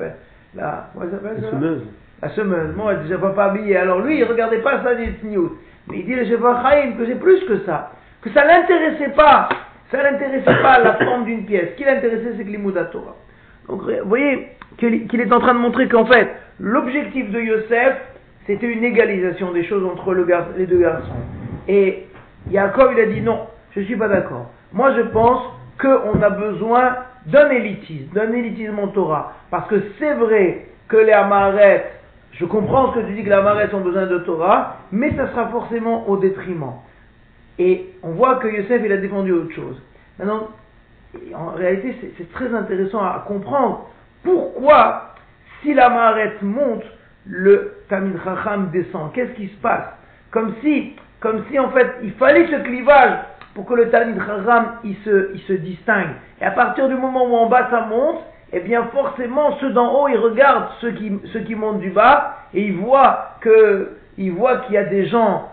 la, 0.55 0.89
comment 0.93 1.09
s'appelle 1.11 1.37
La 1.41 1.51
semeuse. 1.51 1.83
La 2.21 2.29
semeuse. 2.29 2.75
Moi, 2.75 2.93
elle 2.93 3.03
disait 3.03 3.17
pas 3.17 3.45
habillée. 3.45 3.77
Alors 3.77 4.01
lui, 4.01 4.17
il 4.17 4.23
regardait 4.23 4.61
pas 4.61 4.83
ça 4.83 4.95
des 4.95 5.13
news. 5.23 5.55
Mais 5.87 5.99
il 5.99 6.05
dit, 6.05 6.15
je 6.25 6.35
vois 6.35 6.61
Chaim, 6.63 6.93
que 6.97 7.05
c'est 7.05 7.19
plus 7.19 7.39
que 7.45 7.59
ça. 7.59 7.91
Que 8.21 8.31
ça 8.31 8.43
l'intéressait 8.43 9.13
pas. 9.15 9.47
Ça 9.91 10.01
l'intéressait 10.03 10.61
pas 10.61 10.79
la 10.79 10.95
forme 10.95 11.25
d'une 11.25 11.45
pièce. 11.45 11.69
Ce 11.71 11.75
qui 11.77 11.83
l'intéressait, 11.83 12.33
c'est 12.35 12.43
que 12.43 12.49
l'Imouda 12.49 12.85
Torah. 12.85 13.15
Vous 13.67 13.81
voyez, 14.05 14.47
qu'il 14.77 15.21
est 15.21 15.33
en 15.33 15.39
train 15.39 15.53
de 15.53 15.59
montrer 15.59 15.87
qu'en 15.87 16.05
fait, 16.05 16.29
l'objectif 16.59 17.29
de 17.31 17.39
Yosef, 17.39 17.97
c'était 18.45 18.71
une 18.71 18.83
égalisation 18.83 19.51
des 19.51 19.65
choses 19.65 19.85
entre 19.85 20.13
les 20.13 20.65
deux 20.65 20.79
garçons. 20.79 21.11
Et 21.67 22.07
Yaakov, 22.49 22.93
il 22.93 22.99
a 22.99 23.05
dit 23.07 23.21
non, 23.21 23.47
je 23.75 23.81
ne 23.81 23.85
suis 23.85 23.97
pas 23.97 24.07
d'accord. 24.07 24.51
Moi, 24.71 24.93
je 24.95 25.01
pense 25.01 25.41
qu'on 25.79 26.21
a 26.21 26.29
besoin 26.29 26.95
d'un 27.25 27.49
élitisme, 27.49 28.13
d'un 28.13 28.31
élitisme 28.31 28.79
en 28.79 28.87
Torah. 28.87 29.33
Parce 29.51 29.67
que 29.67 29.75
c'est 29.99 30.13
vrai 30.13 30.67
que 30.87 30.97
les 30.97 31.11
Amarettes, 31.11 31.91
je 32.31 32.45
comprends 32.45 32.93
ce 32.93 32.99
que 32.99 33.05
tu 33.05 33.13
dis 33.13 33.23
que 33.23 33.29
les 33.29 33.35
Amarettes 33.35 33.73
ont 33.73 33.81
besoin 33.81 34.05
de 34.05 34.19
Torah, 34.19 34.77
mais 34.91 35.13
ça 35.15 35.27
sera 35.29 35.47
forcément 35.49 36.07
au 36.09 36.17
détriment. 36.17 36.75
Et 37.59 37.85
on 38.03 38.11
voit 38.11 38.35
que 38.35 38.47
Yosef, 38.47 38.81
il 38.85 38.91
a 38.91 38.97
défendu 38.97 39.31
autre 39.33 39.53
chose. 39.53 39.81
Maintenant, 40.19 40.47
en 41.35 41.51
réalité, 41.51 42.13
c'est 42.17 42.31
très 42.31 42.53
intéressant 42.53 42.99
à 42.99 43.23
comprendre 43.27 43.89
pourquoi, 44.23 45.13
si 45.61 45.73
la 45.73 45.89
marette 45.89 46.41
monte, 46.41 46.83
le 47.25 47.83
Tamid 47.89 48.17
Chacham 48.23 48.69
descend 48.71 49.11
Qu'est-ce 49.13 49.33
qui 49.33 49.47
se 49.47 49.55
passe? 49.57 49.85
Comme 50.31 50.53
si, 50.61 50.95
comme 51.19 51.43
si 51.49 51.59
en 51.59 51.69
fait, 51.69 51.87
il 52.03 52.11
fallait 52.13 52.47
ce 52.47 52.63
clivage 52.63 53.19
pour 53.57 53.65
que 53.65 53.73
le 53.73 53.89
Talmud 53.89 54.19
Chacham 54.19 54.73
il 54.83 54.95
se, 54.97 55.31
il 55.33 55.41
se 55.41 55.53
distingue. 55.53 56.11
Et 56.39 56.45
à 56.45 56.51
partir 56.51 56.87
du 56.87 56.93
moment 56.93 57.25
où 57.25 57.35
en 57.35 57.47
bas 57.47 57.67
ça 57.71 57.81
monte, 57.81 58.19
eh 58.53 58.59
bien 58.59 58.83
forcément 58.93 59.57
ceux 59.59 59.71
d'en 59.71 59.93
haut 59.93 60.07
ils 60.07 60.17
regardent 60.17 60.69
ceux 60.79 60.91
qui, 60.91 61.19
ceux 61.33 61.39
qui 61.39 61.55
montent 61.55 61.79
du 61.79 61.89
bas 61.89 62.37
et 62.53 62.61
ils 62.65 62.77
voient 62.77 63.39
ils 64.17 64.31
voient 64.31 64.57
qu'il 64.57 64.75
y 64.75 64.77
a 64.77 64.83
des 64.83 65.07
gens 65.07 65.49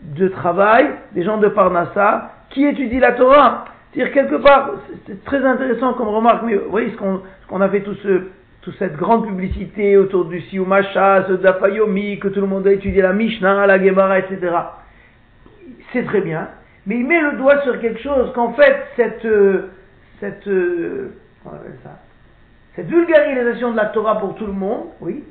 de 0.00 0.26
travail, 0.28 0.90
des 1.12 1.22
gens 1.22 1.38
de 1.38 1.46
Parnassa 1.48 2.32
qui 2.50 2.66
étudient 2.66 3.00
la 3.00 3.12
Torah. 3.12 3.64
C'est-à-dire 3.92 4.14
quelque 4.14 4.36
part, 4.36 4.70
c'est 5.06 5.22
très 5.24 5.44
intéressant 5.44 5.92
comme 5.94 6.08
remarque, 6.08 6.44
mais 6.44 6.56
vous 6.56 6.70
voyez 6.70 6.90
ce 6.90 6.96
qu'on 6.96 7.60
a 7.60 7.68
fait 7.68 7.80
tout 7.80 7.94
ce, 7.96 8.22
toute 8.62 8.76
cette 8.78 8.96
grande 8.96 9.26
publicité 9.26 9.96
autour 9.96 10.24
du 10.26 10.40
Siumacha, 10.42 11.26
ce 11.28 11.32
Dafayomi, 11.34 12.18
que 12.18 12.28
tout 12.28 12.40
le 12.40 12.46
monde 12.46 12.66
a 12.66 12.72
étudié 12.72 13.02
la 13.02 13.12
Mishnah, 13.12 13.66
la 13.66 13.84
Gemara, 13.84 14.18
etc. 14.20 14.56
C'est 15.92 16.04
très 16.04 16.22
bien, 16.22 16.48
mais 16.86 17.00
il 17.00 17.06
met 17.06 17.20
le 17.20 17.32
doigt 17.32 17.60
sur 17.62 17.78
quelque 17.80 18.00
chose 18.00 18.32
qu'en 18.34 18.54
fait, 18.54 18.76
cette, 18.96 19.26
cette, 20.20 20.48
ça, 21.82 21.98
cette 22.74 22.86
vulgarisation 22.86 23.72
de 23.72 23.76
la 23.76 23.86
Torah 23.86 24.18
pour 24.18 24.34
tout 24.36 24.46
le 24.46 24.52
monde, 24.52 24.86
oui, 25.00 25.22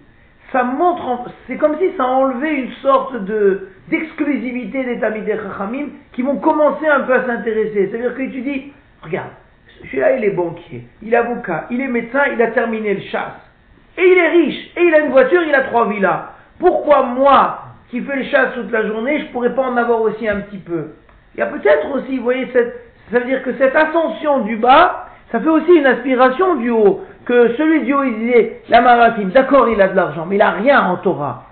ça 0.51 0.63
montre, 0.63 1.31
c'est 1.47 1.57
comme 1.57 1.77
si 1.77 1.95
ça 1.95 2.05
enlevait 2.05 2.55
une 2.55 2.71
sorte 2.81 3.23
de 3.23 3.69
d'exclusivité 3.89 4.85
des 4.85 4.99
Tamidei 4.99 5.35
Chachamim 5.35 5.87
qui 6.13 6.21
vont 6.21 6.37
commencer 6.37 6.87
un 6.87 7.01
peu 7.01 7.13
à 7.13 7.25
s'intéresser. 7.25 7.89
C'est-à-dire 7.89 8.15
que 8.15 8.21
tu 8.21 8.41
dis, 8.41 8.71
regarde, 9.01 9.31
celui-là 9.81 10.15
il 10.17 10.23
est 10.23 10.31
banquier, 10.31 10.83
il 11.01 11.13
est 11.13 11.17
avocat, 11.17 11.67
il 11.69 11.81
est 11.81 11.87
médecin, 11.87 12.21
il 12.33 12.41
a 12.41 12.47
terminé 12.47 12.93
le 12.93 13.01
chasse. 13.01 13.39
Et 13.97 14.03
il 14.03 14.17
est 14.17 14.29
riche, 14.29 14.71
et 14.77 14.83
il 14.83 14.95
a 14.95 14.99
une 14.99 15.11
voiture, 15.11 15.41
il 15.43 15.53
a 15.53 15.61
trois 15.63 15.89
villas. 15.89 16.29
Pourquoi 16.59 17.03
moi, 17.03 17.63
qui 17.89 18.01
fais 18.01 18.15
le 18.15 18.23
chasse 18.25 18.53
toute 18.53 18.71
la 18.71 18.87
journée, 18.87 19.19
je 19.19 19.25
pourrais 19.33 19.53
pas 19.53 19.63
en 19.63 19.75
avoir 19.75 20.01
aussi 20.01 20.27
un 20.27 20.41
petit 20.41 20.59
peu? 20.59 20.91
Il 21.35 21.39
y 21.39 21.43
a 21.43 21.47
peut-être 21.47 21.93
aussi, 21.95 22.17
vous 22.17 22.23
voyez, 22.23 22.47
ça 22.53 23.19
veut 23.19 23.25
dire 23.25 23.43
que 23.43 23.53
cette 23.57 23.75
ascension 23.75 24.41
du 24.41 24.55
bas, 24.57 25.07
ça 25.31 25.39
fait 25.39 25.49
aussi 25.49 25.71
une 25.73 25.85
aspiration 25.85 26.55
du 26.55 26.69
haut 26.69 27.01
que 27.25 27.55
celui 27.55 27.83
du 27.83 27.93
haut, 27.93 28.03
il 28.03 28.17
disait, 28.19 28.61
d'accord, 28.69 29.69
il 29.69 29.81
a 29.81 29.87
de 29.87 29.95
l'argent, 29.95 30.25
mais 30.27 30.35
il 30.35 30.39
n'a 30.39 30.51
rien 30.51 30.81
en 30.81 30.97
Torah. 30.97 31.43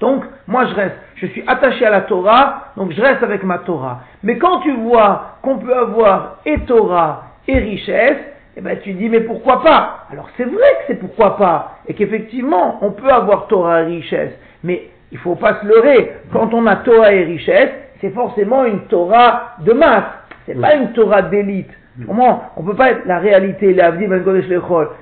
Donc, 0.00 0.24
moi 0.46 0.66
je 0.66 0.74
reste, 0.74 0.96
je 1.16 1.26
suis 1.26 1.42
attaché 1.46 1.84
à 1.84 1.90
la 1.90 2.02
Torah, 2.02 2.72
donc 2.76 2.92
je 2.92 3.00
reste 3.00 3.22
avec 3.22 3.42
ma 3.42 3.58
Torah. 3.58 4.00
Mais 4.22 4.38
quand 4.38 4.60
tu 4.60 4.72
vois 4.72 5.38
qu'on 5.42 5.58
peut 5.58 5.74
avoir 5.74 6.38
et 6.46 6.60
Torah 6.60 7.24
et 7.48 7.58
richesse, 7.58 8.18
eh 8.56 8.60
ben 8.60 8.78
tu 8.80 8.92
dis, 8.92 9.08
mais 9.08 9.20
pourquoi 9.20 9.62
pas? 9.62 10.06
Alors 10.12 10.28
c'est 10.36 10.44
vrai 10.44 10.68
que 10.78 10.84
c'est 10.88 11.00
pourquoi 11.00 11.36
pas, 11.36 11.78
et 11.86 11.94
qu'effectivement, 11.94 12.78
on 12.82 12.92
peut 12.92 13.10
avoir 13.10 13.48
Torah 13.48 13.82
et 13.82 13.86
richesse, 13.86 14.32
mais 14.62 14.88
il 15.10 15.18
faut 15.18 15.36
pas 15.36 15.60
se 15.60 15.66
leurrer. 15.66 16.12
Quand 16.32 16.52
on 16.54 16.66
a 16.66 16.76
Torah 16.76 17.12
et 17.12 17.24
richesse, 17.24 17.70
c'est 18.00 18.10
forcément 18.10 18.64
une 18.64 18.82
Torah 18.82 19.54
de 19.60 19.72
masse. 19.72 20.04
C'est 20.46 20.60
pas 20.60 20.74
une 20.74 20.92
Torah 20.92 21.22
d'élite. 21.22 21.70
Comment 22.06 22.42
On 22.56 22.62
peut 22.62 22.74
pas 22.74 22.90
être 22.92 23.06
la 23.06 23.18
réalité, 23.18 23.74
ben 23.74 24.26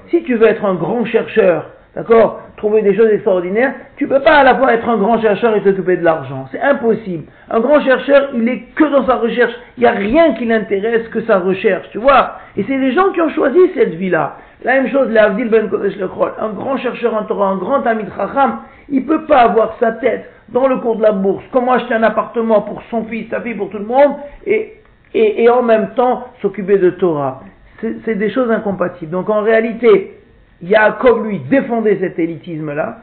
Si 0.09 0.23
tu 0.23 0.35
veux 0.37 0.47
être 0.47 0.65
un 0.65 0.75
grand 0.75 1.05
chercheur, 1.05 1.71
d'accord, 1.95 2.41
trouver 2.57 2.83
des 2.83 2.97
choses 2.97 3.11
extraordinaires, 3.11 3.75
tu 3.97 4.07
peux 4.07 4.21
pas 4.21 4.37
à 4.37 4.45
la 4.45 4.57
fois 4.57 4.73
être 4.73 4.89
un 4.89 4.97
grand 4.97 5.21
chercheur 5.21 5.55
et 5.57 5.63
t'occuper 5.63 5.97
de 5.97 6.05
l'argent. 6.05 6.47
C'est 6.53 6.61
impossible. 6.61 7.25
Un 7.51 7.61
grand 7.61 7.81
chercheur, 7.81 8.31
il 8.35 8.49
est 8.49 8.61
que 8.75 8.85
dans 8.85 9.07
sa 9.07 9.17
recherche. 9.17 9.53
Il 9.77 9.81
n'y 9.81 9.87
a 9.87 9.93
rien 9.93 10.35
qui 10.35 10.47
l'intéresse 10.47 11.07
que 11.09 11.21
sa 11.23 11.39
recherche, 11.39 11.89
tu 11.91 11.99
vois. 11.99 12.39
Et 12.57 12.65
c'est 12.65 12.79
les 12.79 12.93
gens 12.93 13.11
qui 13.13 13.21
ont 13.21 13.31
choisi 13.31 13.59
cette 13.75 13.95
vie-là. 13.95 14.37
La 14.65 14.75
même 14.75 14.89
chose, 14.89 15.11
l'Avdil 15.11 15.49
Ben 15.49 15.69
Kodesh 15.69 15.95
Un 16.41 16.49
grand 16.51 16.77
chercheur 16.79 17.15
en 17.15 17.25
Torah, 17.25 17.49
un 17.51 17.57
grand 17.57 17.87
ami 17.87 18.05
de 18.05 18.11
Chacham, 18.17 18.61
il 18.89 19.05
peut 19.05 19.25
pas 19.27 19.43
avoir 19.43 19.77
sa 19.79 19.93
tête 19.93 20.31
dans 20.49 20.67
le 20.67 20.79
cours 20.79 20.97
de 20.97 21.03
la 21.03 21.13
bourse, 21.13 21.45
comment 21.53 21.73
acheter 21.73 21.95
un 21.95 22.03
appartement 22.05 22.63
pour 22.63 22.83
son 22.91 23.05
fils, 23.05 23.29
sa 23.31 23.41
fille, 23.41 23.55
pour 23.55 23.69
tout 23.71 23.79
le 23.79 23.85
monde, 23.85 24.15
et, 24.47 24.75
et, 25.17 25.49
en 25.49 25.63
même 25.63 25.91
temps 25.95 26.29
s'occuper 26.43 26.79
de 26.79 26.91
Torah. 26.91 27.43
C'est 27.81 28.15
des 28.15 28.31
choses 28.31 28.51
incompatibles. 28.51 29.11
Donc 29.11 29.29
en 29.29 29.43
réalité, 29.43 30.19
Yaakov, 30.63 31.27
lui, 31.27 31.41
défendait 31.41 31.99
cet 32.01 32.19
élitisme-là, 32.19 32.99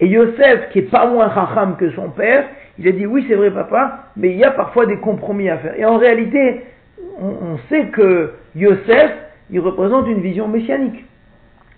et 0.00 0.06
Yosef, 0.06 0.70
qui 0.70 0.80
est 0.80 0.90
pas 0.90 1.06
moins 1.06 1.32
Chacham 1.32 1.76
que 1.76 1.90
son 1.92 2.10
père, 2.10 2.44
il 2.78 2.88
a 2.88 2.92
dit 2.92 3.06
oui, 3.06 3.24
c'est 3.28 3.34
vrai, 3.34 3.50
papa, 3.50 4.10
mais 4.16 4.30
il 4.30 4.38
y 4.38 4.44
a 4.44 4.50
parfois 4.50 4.86
des 4.86 4.96
compromis 4.96 5.48
à 5.48 5.58
faire. 5.58 5.78
Et 5.78 5.84
en 5.84 5.98
réalité, 5.98 6.62
on, 7.20 7.58
sait 7.68 7.86
que 7.86 8.32
Yosef, 8.56 9.12
il 9.50 9.60
représente 9.60 10.06
une 10.08 10.20
vision 10.20 10.48
messianique. 10.48 11.04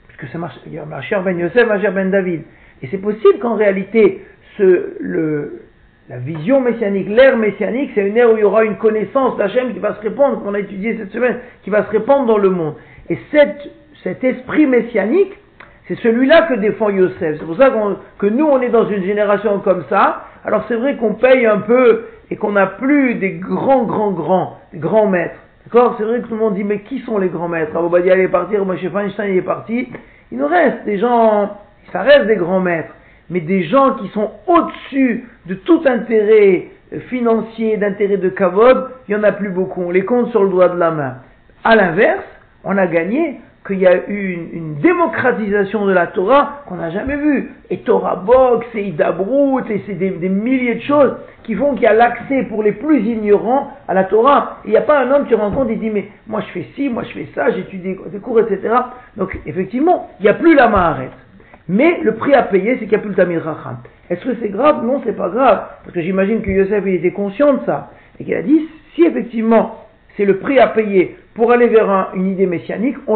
Puisque 0.09 0.33
c'est 0.33 0.39
Machir 0.39 1.23
ben 1.23 1.39
Yosef, 1.39 1.67
Machir 1.67 1.93
ben 1.93 2.11
David. 2.11 2.43
Et 2.83 2.89
c'est 2.91 2.99
possible 2.99 3.39
qu'en 3.41 3.57
réalité, 3.57 4.25
ce, 4.57 4.97
le, 5.01 5.64
la 6.09 6.19
vision 6.19 6.61
messianique, 6.61 7.09
l'ère 7.09 7.37
messianique, 7.37 7.93
c'est 7.95 8.07
une 8.07 8.17
ère 8.17 8.31
où 8.31 8.37
il 8.37 8.41
y 8.41 8.45
aura 8.45 8.65
une 8.65 8.77
connaissance 8.77 9.37
d'Hachem 9.39 9.73
qui 9.73 9.79
va 9.79 9.95
se 9.95 10.01
répandre, 10.01 10.43
qu'on 10.43 10.53
a 10.53 10.59
étudié 10.61 10.99
cette 10.99 11.13
semaine, 11.13 11.39
qui 11.63 11.71
va 11.71 11.85
se 11.85 11.91
répandre 11.91 12.27
dans 12.27 12.37
le 12.37 12.51
monde. 12.51 12.75
Et 13.09 13.19
cet 13.31 14.23
esprit 14.23 14.67
messianique, 14.67 15.33
c'est 15.89 15.99
celui-là 16.01 16.43
que 16.43 16.55
défend 16.55 16.91
Yosef. 16.91 17.39
C'est 17.39 17.47
pour 17.47 17.57
ça 17.57 17.73
que 18.19 18.27
nous, 18.27 18.47
on 18.47 18.61
est 18.61 18.69
dans 18.69 18.87
une 18.89 19.03
génération 19.05 19.61
comme 19.61 19.85
ça. 19.89 20.25
Alors 20.45 20.65
c'est 20.69 20.77
vrai 20.77 20.97
qu'on 20.97 21.15
paye 21.15 21.47
un 21.47 21.61
peu 21.61 22.05
et 22.31 22.37
qu'on 22.37 22.53
n'a 22.53 22.67
plus 22.67 23.15
des 23.15 23.33
grands, 23.33 23.85
grands, 23.85 24.13
grands, 24.13 24.59
grands 24.75 25.07
maîtres. 25.07 25.39
D'accord? 25.65 25.95
C'est 25.97 26.05
vrai 26.05 26.21
que 26.21 26.27
tout 26.27 26.35
le 26.35 26.41
monde 26.41 26.55
dit, 26.55 26.65
mais 26.65 26.81
qui 26.81 27.01
sont 27.01 27.17
les 27.17 27.29
grands 27.29 27.49
maîtres? 27.49 27.75
Abou 27.77 27.89
Badia 27.89 28.17
est 28.17 28.29
parti, 28.29 28.57
Moshe 28.59 28.87
Feinstein 28.89 29.35
est 29.35 29.43
parti. 29.43 29.89
Il 30.31 30.39
nous 30.39 30.47
reste 30.47 30.85
des 30.85 30.99
gens, 30.99 31.57
ça 31.93 32.03
reste 32.03 32.27
des 32.27 32.37
grands 32.37 32.61
maîtres 32.61 32.95
mais 33.31 33.41
des 33.41 33.65
gens 33.65 33.95
qui 33.95 34.09
sont 34.09 34.31
au-dessus 34.47 35.25
de 35.47 35.55
tout 35.55 35.83
intérêt 35.87 36.69
financier, 37.09 37.77
d'intérêt 37.77 38.19
de 38.19 38.29
kavod, 38.29 38.91
il 39.09 39.15
n'y 39.15 39.21
en 39.21 39.25
a 39.25 39.33
plus 39.33 39.51
beaucoup. 39.51 39.83
On 39.83 39.91
les 39.91 40.05
compte 40.05 40.31
sur 40.31 40.45
le 40.45 40.51
doigt 40.51 40.69
de 40.69 40.79
la 40.79 40.91
main. 40.91 41.17
À 41.65 41.77
l'inverse, 41.77 42.25
on 42.63 42.77
a 42.77 42.87
gagné 42.87 43.41
qu'il 43.67 43.79
y 43.79 43.87
a 43.87 44.09
eu 44.09 44.51
une, 44.53 44.75
démocratisation 44.75 45.87
de 45.87 45.93
la 45.93 46.09
Torah 46.09 46.63
qu'on 46.67 46.77
n'a 46.77 46.91
jamais 46.91 47.17
vue. 47.17 47.53
Et 47.71 47.79
Torah 47.79 48.17
Box, 48.17 48.67
et 48.75 48.89
Idabrut, 48.89 49.71
et 49.71 49.83
c'est 49.87 49.95
des, 49.95 50.11
milliers 50.29 50.75
de 50.75 50.83
choses 50.83 51.17
qui 51.45 51.55
font 51.55 51.73
qu'il 51.73 51.85
y 51.85 51.87
a 51.87 51.95
l'accès 51.95 52.43
pour 52.45 52.63
les 52.63 52.73
plus 52.73 53.01
ignorants 53.01 53.71
à 53.89 53.95
la 53.95 54.05
Torah. 54.05 54.59
Il 54.67 54.71
n'y 54.71 54.77
a 54.77 54.83
pas 54.83 55.01
un 55.01 55.11
homme 55.11 55.27
qui 55.27 55.35
rencontre 55.35 55.71
et 55.71 55.77
dit, 55.77 55.91
mais 55.91 56.09
moi 56.27 56.43
je 56.43 56.53
fais 56.53 56.67
ci, 56.75 56.91
moi 56.91 57.05
je 57.05 57.13
fais 57.15 57.29
ça, 57.35 57.51
j'étudie 57.53 57.97
des 58.13 58.19
cours, 58.19 58.41
etc. 58.41 58.75
Donc 59.17 59.39
effectivement, 59.47 60.11
il 60.21 60.25
n'y 60.25 60.29
a 60.29 60.35
plus 60.35 60.55
la 60.55 60.69
main 60.69 60.83
arrête. 60.83 61.24
Mais 61.69 62.01
le 62.03 62.15
prix 62.15 62.35
à 62.35 62.43
payer, 62.43 62.73
c'est 62.75 62.81
qu'il 62.81 62.89
n'y 62.91 62.95
a 62.97 62.99
plus 62.99 63.11
le 63.11 63.15
Tamil 63.15 63.39
Racham. 63.39 63.79
Est-ce 64.11 64.25
que 64.25 64.35
c'est 64.41 64.51
grave? 64.51 64.85
Non, 64.85 65.01
c'est 65.05 65.17
pas 65.17 65.29
grave. 65.29 65.67
Parce 65.83 65.95
que 65.95 66.03
j'imagine 66.03 66.43
que 66.43 66.51
Yosef 66.51 66.85
il 66.87 66.95
était 66.95 67.13
conscient 67.13 67.55
de 67.55 67.61
ça. 67.65 67.91
Et 68.19 68.25
qu'il 68.25 68.35
a 68.35 68.43
dit, 68.43 68.69
si 68.95 69.05
effectivement 69.05 69.87
c'est 70.17 70.25
le 70.25 70.39
prix 70.39 70.59
à 70.59 70.69
payer 70.69 71.17
pour 71.35 71.51
aller 71.53 71.67
vers 71.67 72.11
une 72.15 72.27
idée 72.27 72.47
messianique, 72.47 72.97
on 73.07 73.13